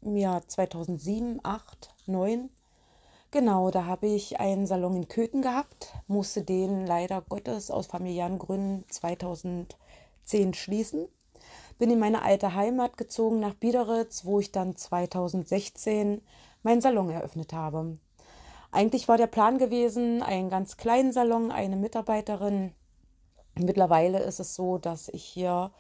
[0.02, 2.50] ja, 2007, 8, 9
[3.34, 8.38] Genau, da habe ich einen Salon in Köthen gehabt, musste den leider Gottes aus familiären
[8.38, 11.08] Gründen 2010 schließen.
[11.80, 16.22] Bin in meine alte Heimat gezogen nach Biederitz, wo ich dann 2016
[16.62, 17.98] meinen Salon eröffnet habe.
[18.72, 22.72] Eigentlich war der Plan gewesen, einen ganz kleinen Salon, eine Mitarbeiterin.
[23.56, 25.72] Mittlerweile ist es so, dass ich hier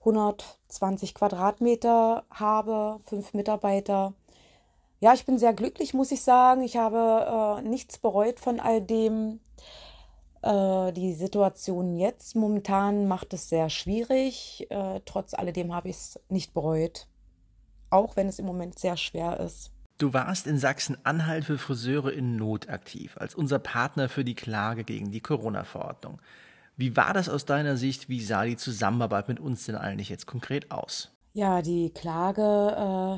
[0.00, 4.12] 120 Quadratmeter habe, fünf Mitarbeiter
[5.00, 6.62] ja, ich bin sehr glücklich, muss ich sagen.
[6.62, 9.40] Ich habe äh, nichts bereut von all dem.
[10.42, 14.66] Äh, die Situation jetzt momentan macht es sehr schwierig.
[14.70, 17.08] Äh, trotz alledem habe ich es nicht bereut.
[17.90, 19.70] Auch wenn es im Moment sehr schwer ist.
[19.98, 24.84] Du warst in Sachsen-Anhalt für Friseure in Not aktiv, als unser Partner für die Klage
[24.84, 26.20] gegen die Corona-Verordnung.
[26.76, 28.10] Wie war das aus deiner Sicht?
[28.10, 31.15] Wie sah die Zusammenarbeit mit uns denn eigentlich jetzt konkret aus?
[31.36, 32.40] Ja, die Klage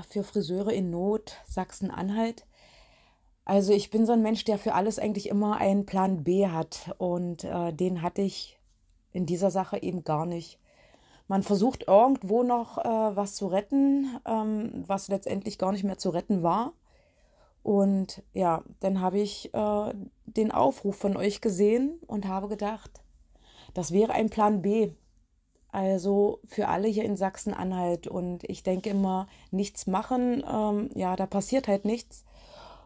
[0.03, 2.47] äh, für Friseure in Not Sachsen-Anhalt.
[3.45, 6.93] Also ich bin so ein Mensch, der für alles eigentlich immer einen Plan B hat
[6.99, 8.59] und äh, den hatte ich
[9.13, 10.59] in dieser Sache eben gar nicht.
[11.29, 16.11] Man versucht irgendwo noch äh, was zu retten, ähm, was letztendlich gar nicht mehr zu
[16.11, 16.73] retten war.
[17.63, 19.95] Und ja, dann habe ich äh,
[20.27, 23.01] den Aufruf von euch gesehen und habe gedacht,
[23.75, 24.91] das wäre ein Plan B.
[25.71, 28.07] Also für alle hier in Sachsen-Anhalt.
[28.07, 32.25] Und ich denke immer, nichts machen, ähm, ja, da passiert halt nichts.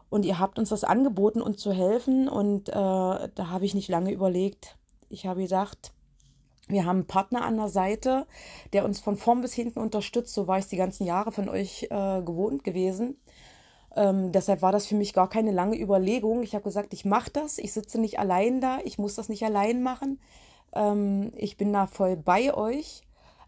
[0.09, 2.27] Und ihr habt uns das angeboten, uns zu helfen.
[2.27, 4.77] Und äh, da habe ich nicht lange überlegt.
[5.09, 5.91] Ich habe gesagt,
[6.67, 8.25] wir haben einen Partner an der Seite,
[8.73, 10.33] der uns von vorn bis hinten unterstützt.
[10.33, 13.17] So war ich die ganzen Jahre von euch äh, gewohnt gewesen.
[13.95, 16.41] Ähm, deshalb war das für mich gar keine lange Überlegung.
[16.41, 17.57] Ich habe gesagt, ich mache das.
[17.57, 18.79] Ich sitze nicht allein da.
[18.83, 20.19] Ich muss das nicht allein machen.
[20.73, 23.01] Ähm, ich bin da voll bei euch,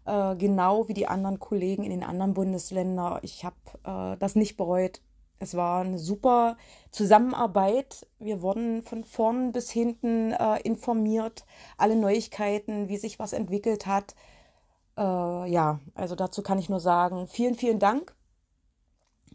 [0.04, 3.18] äh, genau wie die anderen Kollegen in den anderen Bundesländern.
[3.22, 5.00] Ich habe äh, das nicht bereut.
[5.38, 6.56] Es war eine super
[6.90, 8.06] Zusammenarbeit.
[8.18, 11.44] Wir wurden von vorn bis hinten äh, informiert,
[11.76, 14.14] alle Neuigkeiten, wie sich was entwickelt hat.
[14.96, 18.14] Äh, ja, also dazu kann ich nur sagen, vielen, vielen Dank.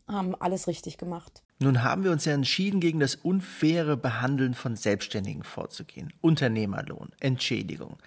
[0.08, 1.44] Haben alles richtig gemacht.
[1.62, 6.12] Nun haben wir uns ja entschieden, gegen das unfaire Behandeln von Selbstständigen vorzugehen.
[6.20, 7.98] Unternehmerlohn, Entschädigung.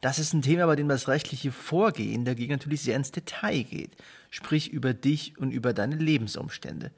[0.00, 3.98] Das ist ein Thema, bei dem das rechtliche Vorgehen dagegen natürlich sehr ins Detail geht,
[4.30, 6.90] sprich über dich und über deine Lebensumstände.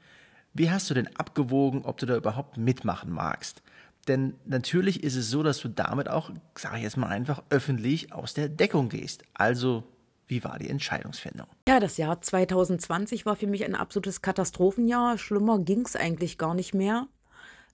[0.53, 3.61] Wie hast du denn abgewogen, ob du da überhaupt mitmachen magst?
[4.07, 8.13] Denn natürlich ist es so, dass du damit auch, sage ich jetzt mal einfach, öffentlich
[8.13, 9.25] aus der Deckung gehst.
[9.33, 9.83] Also
[10.27, 11.47] wie war die Entscheidungsfindung?
[11.67, 15.17] Ja, das Jahr 2020 war für mich ein absolutes Katastrophenjahr.
[15.17, 17.07] Schlimmer ging es eigentlich gar nicht mehr.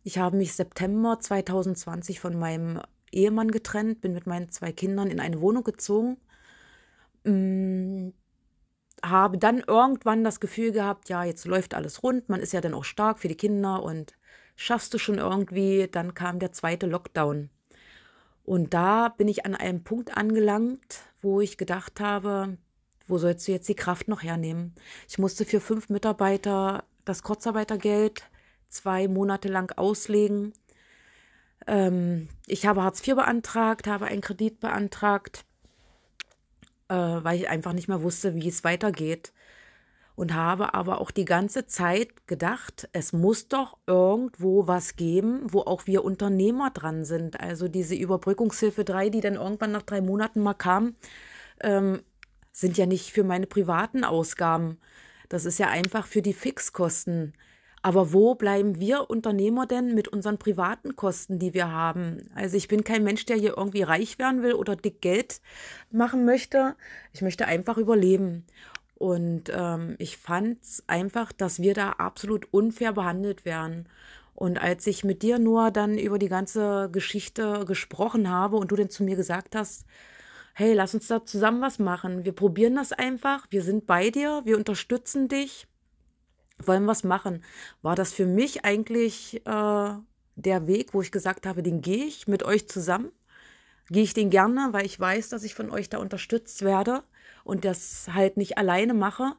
[0.03, 2.81] Ich habe mich September 2020 von meinem
[3.11, 6.17] Ehemann getrennt, bin mit meinen zwei Kindern in eine Wohnung gezogen.
[7.23, 8.09] Mm,
[9.03, 12.73] habe dann irgendwann das Gefühl gehabt, ja, jetzt läuft alles rund, man ist ja dann
[12.73, 14.15] auch stark für die Kinder und
[14.55, 15.87] schaffst du schon irgendwie.
[15.91, 17.49] Dann kam der zweite Lockdown.
[18.43, 22.57] Und da bin ich an einem Punkt angelangt, wo ich gedacht habe,
[23.07, 24.73] wo sollst du jetzt die Kraft noch hernehmen?
[25.07, 28.23] Ich musste für fünf Mitarbeiter das Kurzarbeitergeld
[28.69, 30.53] zwei Monate lang auslegen.
[31.67, 35.45] Ähm, ich habe Hartz IV beantragt, habe einen Kredit beantragt,
[36.87, 39.33] äh, weil ich einfach nicht mehr wusste, wie es weitergeht.
[40.15, 45.61] Und habe aber auch die ganze Zeit gedacht, es muss doch irgendwo was geben, wo
[45.61, 47.39] auch wir Unternehmer dran sind.
[47.39, 50.95] Also diese Überbrückungshilfe 3, die dann irgendwann nach drei Monaten mal kam,
[51.61, 52.01] ähm,
[52.51, 54.77] sind ja nicht für meine privaten Ausgaben.
[55.29, 57.33] Das ist ja einfach für die Fixkosten.
[57.83, 62.29] Aber wo bleiben wir Unternehmer denn mit unseren privaten Kosten, die wir haben?
[62.35, 65.41] Also ich bin kein Mensch, der hier irgendwie reich werden will oder dick Geld
[65.89, 66.75] machen möchte.
[67.11, 68.45] Ich möchte einfach überleben.
[69.01, 73.89] Und ähm, ich fand es einfach, dass wir da absolut unfair behandelt werden.
[74.35, 78.75] Und als ich mit dir nur dann über die ganze Geschichte gesprochen habe und du
[78.75, 79.87] dann zu mir gesagt hast,
[80.53, 82.25] hey, lass uns da zusammen was machen.
[82.25, 83.47] Wir probieren das einfach.
[83.49, 84.43] Wir sind bei dir.
[84.45, 85.65] Wir unterstützen dich
[86.63, 87.43] wollen was machen.
[87.81, 89.93] War das für mich eigentlich äh,
[90.35, 93.11] der Weg, wo ich gesagt habe, den gehe ich mit euch zusammen?
[93.89, 97.01] Gehe ich den gerne, weil ich weiß, dass ich von euch da unterstützt werde
[97.51, 99.33] und das halt nicht alleine mache.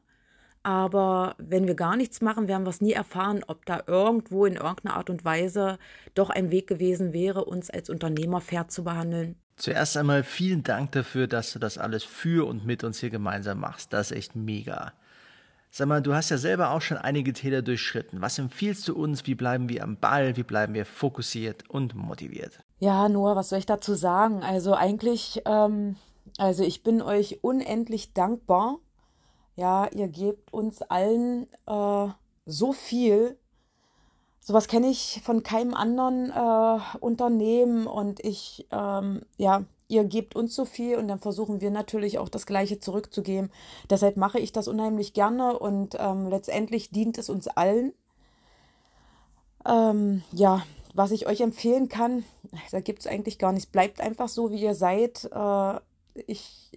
[0.63, 4.57] Aber wenn wir gar nichts machen, werden wir es nie erfahren, ob da irgendwo in
[4.57, 5.79] irgendeiner Art und Weise
[6.15, 9.37] doch ein Weg gewesen wäre, uns als Unternehmer fair zu behandeln.
[9.57, 13.61] Zuerst einmal vielen Dank dafür, dass du das alles für und mit uns hier gemeinsam
[13.61, 13.95] machst.
[13.95, 14.93] Das ist echt mega.
[15.71, 18.21] Sag mal, du hast ja selber auch schon einige Täler durchschritten.
[18.21, 19.27] Was empfiehlst du uns?
[19.27, 20.37] Wie bleiben wir am Ball?
[20.37, 22.59] Wie bleiben wir fokussiert und motiviert?
[22.79, 24.43] Ja, Noah, was soll ich dazu sagen?
[24.43, 25.97] Also eigentlich, ähm,
[26.39, 28.79] also ich bin euch unendlich dankbar.
[29.57, 32.09] Ja, ihr gebt uns allen äh,
[32.47, 33.39] so viel.
[34.41, 40.57] Sowas kenne ich von keinem anderen äh, Unternehmen und ich, ähm, ja, ihr gebt uns
[40.57, 43.53] so viel und dann versuchen wir natürlich auch das Gleiche zurückzugeben.
[43.91, 47.93] Deshalb mache ich das unheimlich gerne und ähm, letztendlich dient es uns allen.
[49.65, 50.63] Ähm, ja,
[50.95, 52.25] was ich euch empfehlen kann,
[52.73, 53.71] da gibt es eigentlich gar nichts.
[53.71, 55.25] Bleibt einfach so, wie ihr seid.
[55.31, 55.81] Äh,
[56.27, 56.71] ich,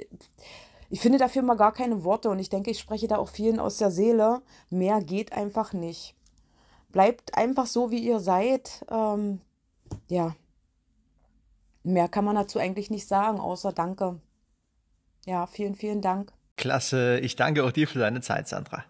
[0.90, 3.60] ich finde dafür mal gar keine Worte und ich denke, ich spreche da auch vielen
[3.60, 4.42] aus der Seele.
[4.70, 6.16] Mehr geht einfach nicht.
[6.92, 8.86] Bleibt einfach so, wie ihr seid.
[8.90, 9.42] Ähm,
[10.08, 10.36] ja,
[11.86, 14.20] Mehr kann man dazu eigentlich nicht sagen, außer Danke.
[15.28, 16.34] Ja, vielen, vielen Dank.
[16.58, 17.20] Klasse.
[17.20, 18.84] Ich danke auch dir für deine Zeit, Sandra.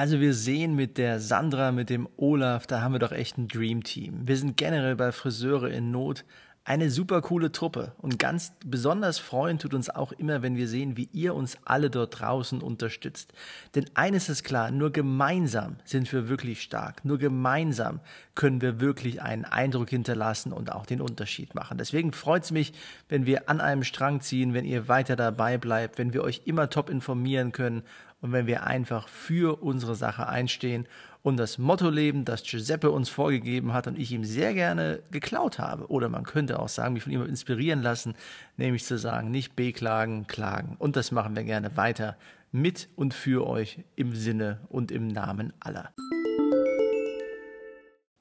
[0.00, 3.48] Also wir sehen mit der Sandra, mit dem Olaf, da haben wir doch echt ein
[3.48, 4.26] Dream Team.
[4.26, 6.24] Wir sind generell bei Friseure in Not
[6.64, 10.96] eine super coole Truppe und ganz besonders freuen tut uns auch immer, wenn wir sehen,
[10.96, 13.32] wie ihr uns alle dort draußen unterstützt.
[13.74, 17.04] Denn eines ist klar, nur gemeinsam sind wir wirklich stark.
[17.04, 18.00] Nur gemeinsam
[18.34, 21.76] können wir wirklich einen Eindruck hinterlassen und auch den Unterschied machen.
[21.76, 22.72] Deswegen freut es mich,
[23.08, 26.70] wenn wir an einem Strang ziehen, wenn ihr weiter dabei bleibt, wenn wir euch immer
[26.70, 27.82] top informieren können
[28.20, 30.86] und wenn wir einfach für unsere Sache einstehen
[31.22, 35.58] und das Motto leben, das Giuseppe uns vorgegeben hat und ich ihm sehr gerne geklaut
[35.58, 35.90] habe.
[35.90, 38.14] Oder man könnte auch sagen, mich von ihm inspirieren lassen,
[38.56, 40.76] nämlich zu sagen, nicht beklagen, klagen.
[40.78, 42.16] Und das machen wir gerne weiter
[42.52, 45.90] mit und für euch im Sinne und im Namen aller.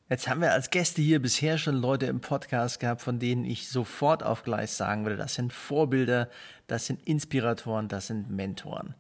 [0.10, 3.70] Jetzt haben wir als Gäste hier bisher schon Leute im Podcast gehabt, von denen ich
[3.70, 6.30] sofort auf Gleis sagen würde, das sind Vorbilder,
[6.68, 8.96] das sind Inspiratoren, das sind Mentoren.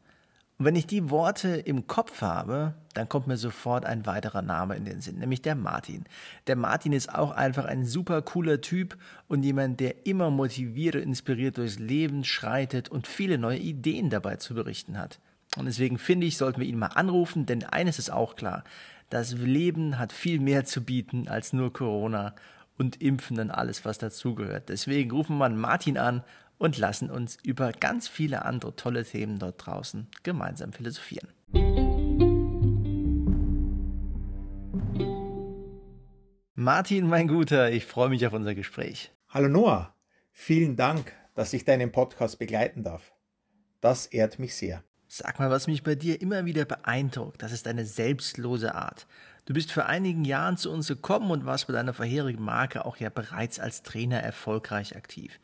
[0.60, 4.76] Und wenn ich die Worte im Kopf habe, dann kommt mir sofort ein weiterer Name
[4.76, 6.04] in den Sinn, nämlich der Martin.
[6.48, 8.98] Der Martin ist auch einfach ein super cooler Typ
[9.30, 14.36] und jemand, der immer motiviert und inspiriert durchs Leben schreitet und viele neue Ideen dabei
[14.36, 15.22] zu berichten hat.
[15.56, 18.66] Und deswegen finde ich, sollten wir ihn mal anrufen, denn eines ist auch klar.
[19.10, 22.36] Das Leben hat viel mehr zu bieten als nur Corona
[22.78, 24.68] und Impfen und alles, was dazugehört.
[24.68, 26.22] Deswegen rufen wir Martin an
[26.60, 31.30] und lassen uns über ganz viele andere tolle Themen dort draußen gemeinsam philosophieren.
[36.54, 39.12] Martin, mein Guter, ich freue mich auf unser Gespräch.
[39.30, 39.96] Hallo Noah,
[40.32, 43.14] vielen Dank, dass ich deinen Podcast begleiten darf.
[43.80, 44.84] Das ehrt mich sehr.
[45.08, 49.08] Sag mal, was mich bei dir immer wieder beeindruckt, das ist deine selbstlose Art.
[49.46, 52.98] Du bist vor einigen Jahren zu uns gekommen und warst bei deiner vorherigen Marke auch
[52.98, 55.40] ja bereits als Trainer erfolgreich aktiv.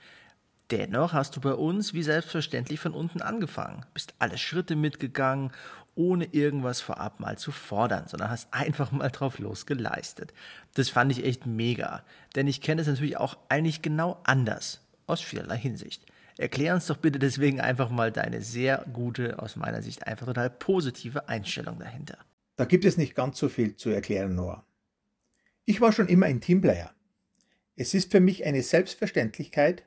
[0.72, 5.52] Dennoch hast du bei uns wie selbstverständlich von unten angefangen, bist alle Schritte mitgegangen,
[5.94, 10.34] ohne irgendwas vorab mal zu fordern, sondern hast einfach mal drauf losgeleistet.
[10.74, 12.04] Das fand ich echt mega,
[12.36, 16.06] denn ich kenne es natürlich auch eigentlich genau anders, aus vielerlei Hinsicht.
[16.38, 20.50] Erklär uns doch bitte deswegen einfach mal deine sehr gute, aus meiner Sicht einfach total
[20.50, 22.18] positive Einstellung dahinter.
[22.58, 24.66] Da gibt es nicht ganz so viel zu erklären, Noah.
[25.64, 26.92] Ich war schon immer ein Teamplayer.
[27.78, 29.84] Es ist für mich eine Selbstverständlichkeit,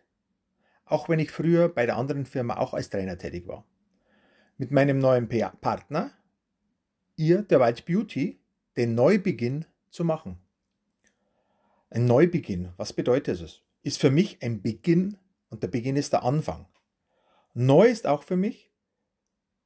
[0.91, 3.65] auch wenn ich früher bei der anderen Firma auch als Trainer tätig war.
[4.57, 6.11] Mit meinem neuen Partner,
[7.17, 8.41] ihr, der White Beauty,
[8.77, 10.39] den Neubeginn zu machen.
[11.91, 13.63] Ein Neubeginn, was bedeutet es?
[13.83, 15.17] Ist für mich ein Beginn
[15.49, 16.67] und der Beginn ist der Anfang.
[17.55, 18.71] Neu ist auch für mich,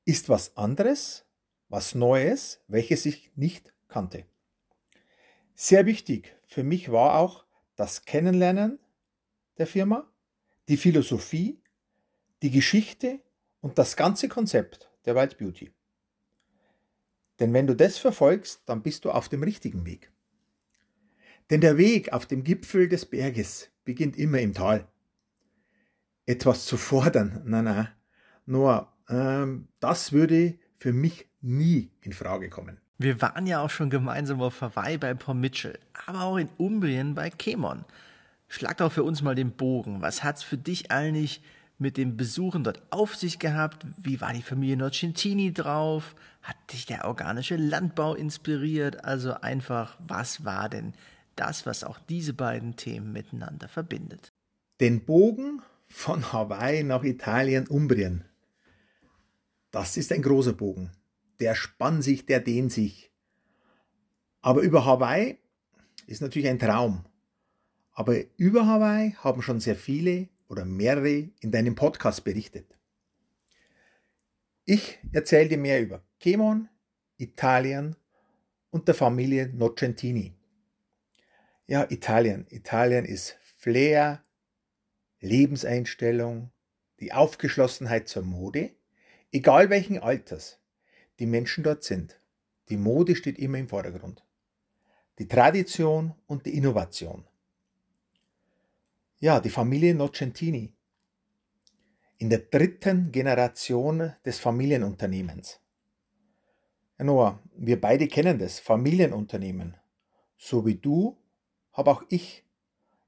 [0.04, 1.24] ist was anderes,
[1.68, 4.24] was Neues, welches ich nicht kannte.
[5.54, 7.46] Sehr wichtig für mich war auch
[7.76, 8.78] das Kennenlernen
[9.56, 10.11] der Firma,
[10.72, 11.60] die Philosophie,
[12.40, 13.20] die Geschichte
[13.60, 15.70] und das ganze Konzept der Wild Beauty.
[17.40, 20.10] Denn wenn du das verfolgst, dann bist du auf dem richtigen Weg.
[21.50, 24.88] Denn der Weg auf dem Gipfel des Berges beginnt immer im Tal.
[26.24, 27.92] Etwas zu fordern, na na,
[28.46, 32.80] nur ähm, das würde für mich nie in Frage kommen.
[32.96, 37.14] Wir waren ja auch schon gemeinsam auf Hawaii bei Paul Mitchell, aber auch in Umbrien
[37.14, 37.84] bei Kemon.
[38.52, 40.02] Schlag doch für uns mal den Bogen.
[40.02, 41.40] Was hat's für dich eigentlich
[41.78, 43.86] mit dem Besuchen dort auf sich gehabt?
[43.96, 46.14] Wie war die Familie Nocentini drauf?
[46.42, 49.06] Hat dich der organische Landbau inspiriert?
[49.06, 50.92] Also einfach, was war denn
[51.34, 54.34] das, was auch diese beiden Themen miteinander verbindet?
[54.82, 58.26] Den Bogen von Hawaii nach Italien, Umbrien.
[59.70, 60.92] Das ist ein großer Bogen.
[61.40, 63.10] Der spannt sich, der dehnt sich.
[64.42, 65.38] Aber über Hawaii
[66.06, 67.06] ist natürlich ein Traum.
[67.92, 72.78] Aber über Hawaii haben schon sehr viele oder mehrere in deinem Podcast berichtet.
[74.64, 76.68] Ich erzähle dir mehr über Kemon,
[77.18, 77.96] Italien
[78.70, 80.34] und der Familie Nocentini.
[81.66, 82.46] Ja, Italien.
[82.50, 84.22] Italien ist Flair,
[85.20, 86.50] Lebenseinstellung,
[87.00, 88.70] die Aufgeschlossenheit zur Mode,
[89.32, 90.58] egal welchen Alters
[91.18, 92.20] die Menschen dort sind.
[92.68, 94.24] Die Mode steht immer im Vordergrund.
[95.18, 97.24] Die Tradition und die Innovation.
[99.22, 100.74] Ja, die Familie Nocentini.
[102.18, 105.60] In der dritten Generation des Familienunternehmens.
[106.98, 109.76] Ja, Noah, wir beide kennen das, Familienunternehmen.
[110.36, 111.16] So wie du,
[111.72, 112.44] habe auch ich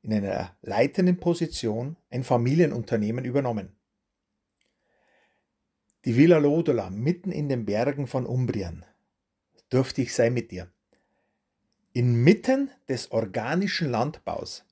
[0.02, 3.74] in einer leitenden Position ein Familienunternehmen übernommen.
[6.04, 8.86] Die Villa Lodola mitten in den Bergen von Umbrien.
[9.72, 10.70] Dürfte ich sein mit dir.
[11.92, 14.64] Inmitten des organischen Landbaus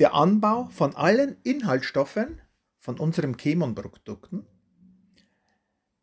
[0.00, 2.40] der Anbau von allen Inhaltsstoffen
[2.78, 4.46] von unseren Chemon-Produkten.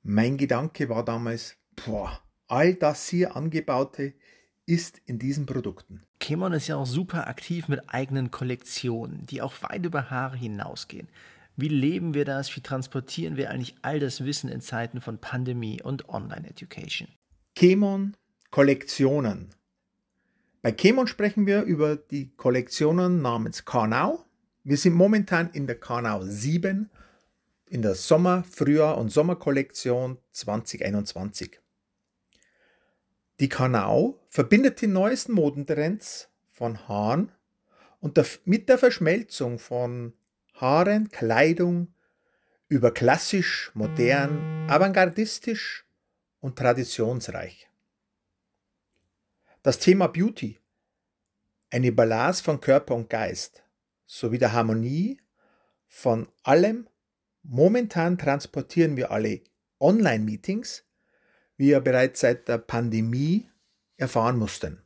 [0.04, 4.14] Mein Gedanke war damals, boah, all das hier angebaute
[4.68, 6.04] ist in diesen Produkten.
[6.22, 11.10] Chemon ist ja auch super aktiv mit eigenen Kollektionen, die auch weit über Haare hinausgehen.
[11.56, 12.56] Wie leben wir das?
[12.56, 17.08] Wie transportieren wir eigentlich all das Wissen in Zeiten von Pandemie und Online-Education?
[17.58, 18.16] Chemon
[18.52, 19.50] Kollektionen
[20.62, 24.26] bei Chemon sprechen wir über die Kollektionen namens Karnau.
[24.64, 26.90] Wir sind momentan in der Karnau 7
[27.70, 31.60] in der Sommer-, Frühjahr- und Sommerkollektion 2021.
[33.40, 37.32] Die Karnau verbindet die neuesten Modentrends von Haaren
[38.00, 40.14] und der, mit der Verschmelzung von
[40.54, 41.94] Haaren, Kleidung
[42.68, 45.86] über klassisch, modern, avantgardistisch
[46.40, 47.67] und traditionsreich.
[49.68, 50.58] Das Thema Beauty,
[51.72, 53.66] eine Balance von Körper und Geist
[54.06, 55.20] sowie der Harmonie
[55.88, 56.88] von allem.
[57.44, 59.42] Momentan transportieren wir alle
[59.82, 60.86] Online-Meetings,
[61.58, 63.50] wie wir bereits seit der Pandemie
[63.98, 64.82] erfahren mussten.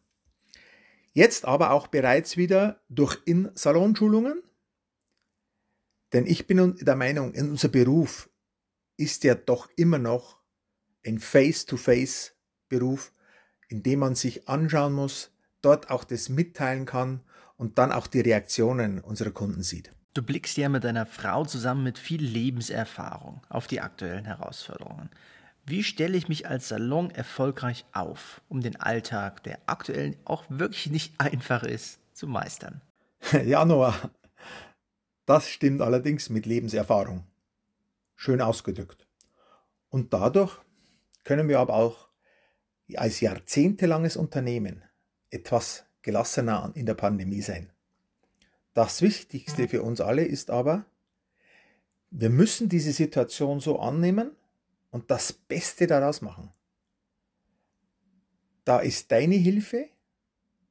[1.13, 4.41] Jetzt aber auch bereits wieder durch In-Salonschulungen.
[6.11, 8.31] Denn ich bin der Meinung, unser Beruf
[8.97, 10.41] ist ja doch immer noch
[11.05, 13.13] ein Face-to-Face-Beruf
[13.71, 17.21] indem man sich anschauen muss, dort auch das mitteilen kann
[17.57, 19.91] und dann auch die Reaktionen unserer Kunden sieht.
[20.13, 25.09] Du blickst ja mit deiner Frau zusammen mit viel Lebenserfahrung auf die aktuellen Herausforderungen.
[25.65, 30.89] Wie stelle ich mich als Salon erfolgreich auf, um den Alltag, der aktuell auch wirklich
[30.89, 32.81] nicht einfach ist, zu meistern?
[33.45, 33.95] Ja, Noah,
[35.25, 37.23] das stimmt allerdings mit Lebenserfahrung.
[38.15, 39.07] Schön ausgedrückt.
[39.89, 40.57] Und dadurch
[41.23, 42.10] können wir aber auch
[42.97, 44.83] als jahrzehntelanges Unternehmen
[45.29, 47.71] etwas gelassener in der Pandemie sein.
[48.73, 50.85] Das Wichtigste für uns alle ist aber,
[52.13, 54.31] Wir müssen diese Situation so annehmen
[54.89, 56.51] und das Beste daraus machen.
[58.65, 59.89] Da ist deine Hilfe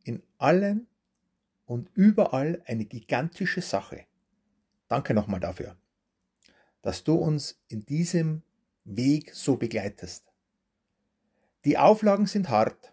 [0.05, 0.87] in allen
[1.65, 4.05] und überall eine gigantische Sache.
[4.89, 5.77] Danke nochmal dafür,
[6.83, 8.43] dass du uns in diesem
[8.85, 10.30] Weg so begleitest.
[11.65, 12.93] Die Auflagen sind hart,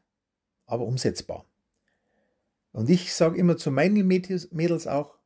[0.66, 1.46] aber umsetzbar.
[2.72, 5.18] Und ich sage immer zu meinen Mädels auch,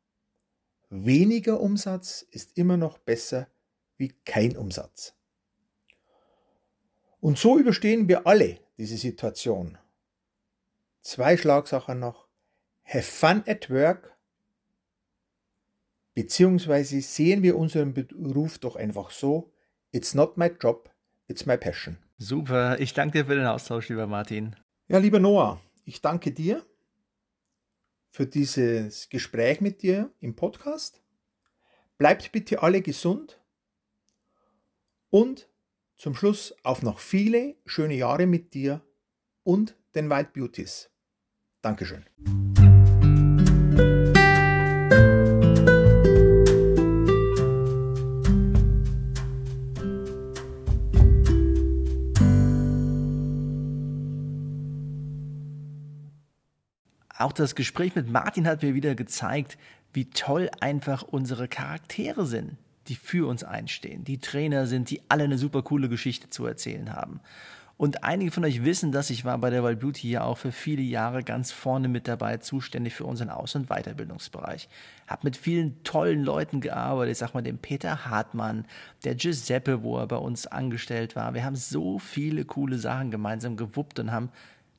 [0.90, 3.48] weniger Umsatz ist immer noch besser
[3.98, 5.14] wie kein Umsatz.
[7.20, 9.78] Und so überstehen wir alle diese Situation.
[11.02, 12.28] Zwei Schlagsachen noch.
[12.84, 14.18] Have fun at work.
[16.14, 19.52] Beziehungsweise sehen wir unseren Beruf doch einfach so.
[19.92, 20.90] It's not my job,
[21.28, 21.98] it's my passion.
[22.24, 24.56] Super, ich danke dir für den Austausch, lieber Martin.
[24.88, 26.64] Ja, lieber Noah, ich danke dir
[28.12, 31.02] für dieses Gespräch mit dir im Podcast.
[31.98, 33.42] Bleibt bitte alle gesund
[35.10, 35.50] und
[35.98, 38.82] zum Schluss auf noch viele schöne Jahre mit dir
[39.42, 40.92] und den White Beauties.
[41.64, 42.06] Dankeschön.
[57.22, 59.60] Auch das Gespräch mit Martin hat mir wieder gezeigt,
[59.94, 62.58] wie toll einfach unsere Charaktere sind,
[62.88, 66.96] die für uns einstehen, die Trainer sind, die alle eine super coole Geschichte zu erzählen
[66.96, 67.20] haben.
[67.78, 70.52] Und einige von euch wissen, dass ich war bei der Wild Beauty ja auch für
[70.52, 74.68] viele Jahre ganz vorne mit dabei, zuständig für unseren Aus- und Weiterbildungsbereich.
[75.08, 78.66] Hab mit vielen tollen Leuten gearbeitet, ich sag mal dem Peter Hartmann,
[79.04, 81.36] der Giuseppe, wo er bei uns angestellt war.
[81.36, 84.30] Wir haben so viele coole Sachen gemeinsam gewuppt und haben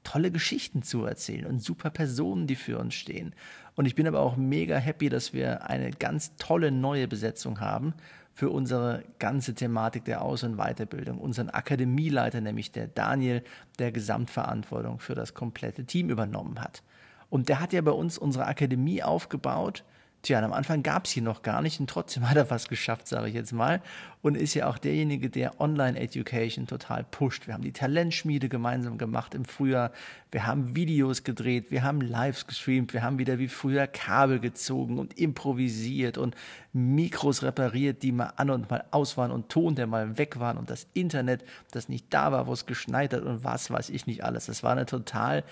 [0.05, 3.35] tolle Geschichten zu erzählen und super Personen, die für uns stehen.
[3.75, 7.95] Und ich bin aber auch mega happy, dass wir eine ganz tolle neue Besetzung haben
[8.35, 11.19] für unsere ganze Thematik der Aus- und Weiterbildung.
[11.19, 13.43] Unseren Akademieleiter, nämlich der Daniel,
[13.79, 16.83] der Gesamtverantwortung für das komplette Team übernommen hat.
[17.29, 19.85] Und der hat ja bei uns unsere Akademie aufgebaut
[20.23, 23.09] Tja, am Anfang gab es hier noch gar nicht und trotzdem hat er was geschafft,
[23.09, 23.83] sage ich jetzt mal.
[24.23, 27.49] Und ist ja auch derjenige, der Online-Education total pusht.
[27.49, 29.91] Wir haben die Talentschmiede gemeinsam gemacht im Frühjahr.
[30.31, 35.01] Wir haben Videos gedreht, wir haben Lives gestreamt, wir haben wieder wie früher Kabel gezogen
[35.01, 36.37] und improvisiert und
[36.73, 40.57] Mikros repariert, die mal an und mal aus waren und Ton, der mal weg waren
[40.57, 44.07] und das Internet, das nicht da war, wo es geschneit hat und was weiß ich
[44.07, 44.47] nicht alles.
[44.47, 45.43] Das war eine total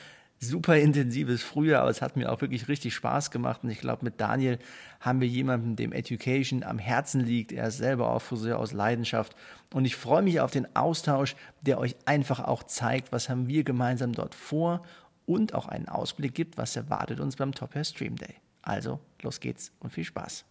[0.41, 3.61] super intensives Frühjahr, aber es hat mir auch wirklich richtig Spaß gemacht.
[3.62, 4.59] Und ich glaube, mit Daniel
[4.99, 7.53] haben wir jemanden, dem Education am Herzen liegt.
[7.53, 9.36] Er ist selber auch Friseur aus Leidenschaft.
[9.74, 13.64] Und ich freue mich auf den Austausch, der euch einfach auch zeigt, was haben wir
[13.64, 14.82] gemeinsam dort vor
[15.26, 18.34] und auch einen Ausblick gibt, was erwartet uns beim Top Hair Stream Day.
[18.62, 20.45] Also, los geht's und viel Spaß.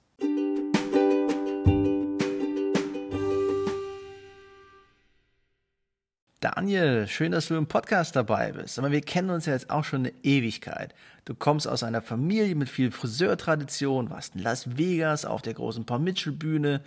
[6.42, 8.80] Daniel, schön, dass du im Podcast dabei bist.
[8.80, 10.96] Aber wir kennen uns ja jetzt auch schon eine Ewigkeit.
[11.26, 15.86] Du kommst aus einer Familie mit viel Friseurtradition, warst in Las Vegas auf der großen
[15.86, 16.82] Paul Mitchell Bühne.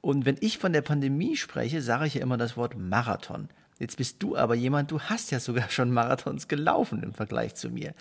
[0.00, 3.50] Und wenn ich von der Pandemie spreche, sage ich ja immer das Wort Marathon.
[3.78, 7.68] Jetzt bist du aber jemand, du hast ja sogar schon Marathons gelaufen im Vergleich zu
[7.68, 7.92] mir.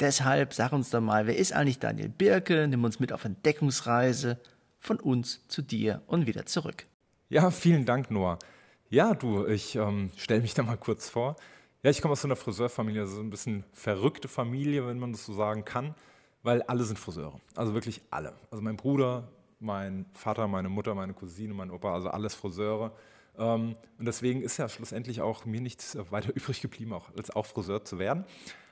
[0.00, 2.66] Deshalb sag uns doch mal, wer ist eigentlich Daniel Birke?
[2.66, 4.38] Nimm uns mit auf Entdeckungsreise
[4.78, 6.86] von uns zu dir und wieder zurück.
[7.28, 8.38] Ja, vielen Dank, Noah.
[8.88, 11.34] Ja, du, ich ähm, stelle mich da mal kurz vor.
[11.82, 15.10] Ja, ich komme aus so einer Friseurfamilie, also so ein bisschen verrückte Familie, wenn man
[15.10, 15.94] das so sagen kann,
[16.44, 17.40] weil alle sind Friseure.
[17.56, 18.34] Also wirklich alle.
[18.48, 19.28] Also mein Bruder,
[19.58, 22.92] mein Vater, meine Mutter, meine Cousine, mein Opa, also alles Friseure.
[23.36, 27.46] Ähm, und deswegen ist ja schlussendlich auch mir nichts weiter übrig geblieben, auch, als auch
[27.46, 28.24] Friseur zu werden.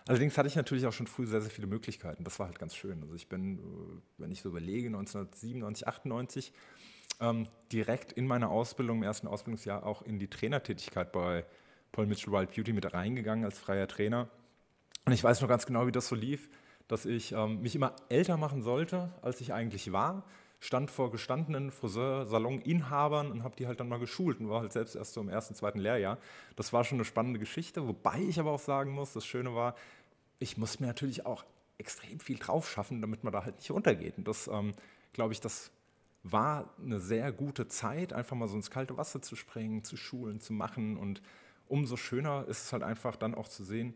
[0.07, 2.23] Allerdings hatte ich natürlich auch schon früh sehr, sehr viele Möglichkeiten.
[2.23, 3.03] Das war halt ganz schön.
[3.03, 3.63] Also ich bin, äh,
[4.19, 6.53] wenn ich so überlege, 1997, 98
[7.21, 11.45] ähm, direkt in meiner Ausbildung, im ersten Ausbildungsjahr, auch in die Trainertätigkeit bei
[11.93, 14.29] Paul Mitchell Wild Beauty mit reingegangen als freier Trainer.
[15.05, 16.49] Und ich weiß noch ganz genau, wie das so lief,
[16.89, 20.25] dass ich ähm, mich immer älter machen sollte, als ich eigentlich war.
[20.61, 24.95] Stand vor gestandenen Friseursalon-Inhabern und habe die halt dann mal geschult und war halt selbst
[24.95, 26.19] erst so im ersten, zweiten Lehrjahr.
[26.57, 29.75] Das war schon eine spannende Geschichte, wobei ich aber auch sagen muss, das Schöne war,
[30.39, 31.45] ich musste mir natürlich auch
[31.77, 34.17] extrem viel drauf schaffen, damit man da halt nicht runtergeht.
[34.17, 34.73] Und das, ähm,
[35.13, 35.71] glaube ich, das
[36.25, 40.41] war eine sehr gute Zeit, einfach mal so ins kalte Wasser zu springen, zu schulen,
[40.41, 40.97] zu machen.
[40.97, 41.23] Und
[41.69, 43.95] umso schöner ist es halt einfach dann auch zu sehen,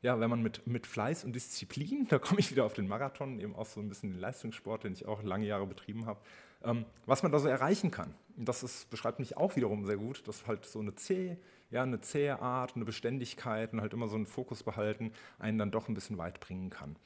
[0.00, 3.38] ja, wenn man mit, mit Fleiß und Disziplin, da komme ich wieder auf den Marathon,
[3.38, 6.20] eben auch so ein bisschen den Leistungssport, den ich auch lange Jahre betrieben habe,
[6.64, 8.14] ähm, was man da so erreichen kann.
[8.36, 11.38] Und das ist, beschreibt mich auch wiederum sehr gut, dass halt so eine zähe,
[11.70, 15.70] ja, eine zähe Art, eine Beständigkeit und halt immer so einen Fokus behalten, einen dann
[15.70, 16.96] doch ein bisschen weit bringen kann.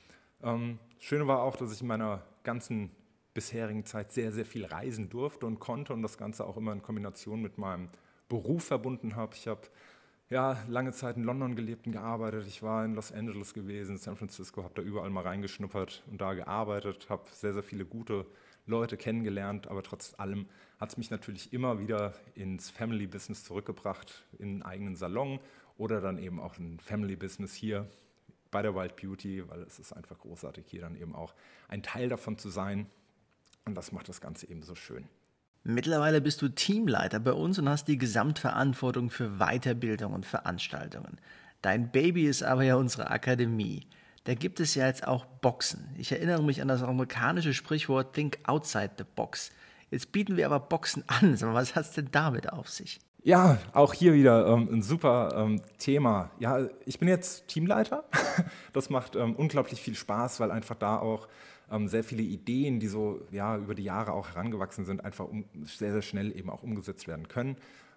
[0.43, 2.91] Ähm, Schöne war auch, dass ich in meiner ganzen
[3.41, 6.83] bisherigen Zeit sehr, sehr viel reisen durfte und konnte und das Ganze auch immer in
[6.83, 7.89] Kombination mit meinem
[8.29, 9.35] Beruf verbunden habe.
[9.35, 9.63] Ich habe
[10.29, 12.47] ja, lange Zeit in London gelebt und gearbeitet.
[12.47, 16.35] Ich war in Los Angeles gewesen, San Francisco, habe da überall mal reingeschnuppert und da
[16.35, 18.27] gearbeitet, habe sehr, sehr viele gute
[18.67, 20.47] Leute kennengelernt, aber trotz allem
[20.79, 25.41] hat es mich natürlich immer wieder ins Family Business zurückgebracht, in einen eigenen Salon
[25.79, 27.89] oder dann eben auch ein Family Business hier
[28.51, 31.35] bei der Wild Beauty, weil es ist einfach großartig, hier dann eben auch
[31.69, 32.87] ein Teil davon zu sein.
[33.71, 35.05] Und das macht das Ganze eben so schön.
[35.63, 41.21] Mittlerweile bist du Teamleiter bei uns und hast die Gesamtverantwortung für Weiterbildung und Veranstaltungen.
[41.63, 43.87] Dein Baby ist aber ja unsere Akademie.
[44.25, 45.89] Da gibt es ja jetzt auch Boxen.
[45.99, 49.53] Ich erinnere mich an das amerikanische Sprichwort Think outside the box.
[49.93, 51.41] Jetzt bieten wir aber Boxen an.
[51.41, 52.99] Was hat es denn damit auf sich?
[53.23, 56.33] Ja, auch hier wieder ähm, ein super ähm, Thema.
[56.41, 58.03] Ja, ich bin jetzt Teamleiter.
[58.73, 61.29] Das macht ähm, unglaublich viel Spaß, weil einfach da auch
[61.89, 65.93] sehr viele Ideen, die so ja, über die Jahre auch herangewachsen sind, einfach um, sehr,
[65.93, 67.57] sehr schnell eben auch umgesetzt werden können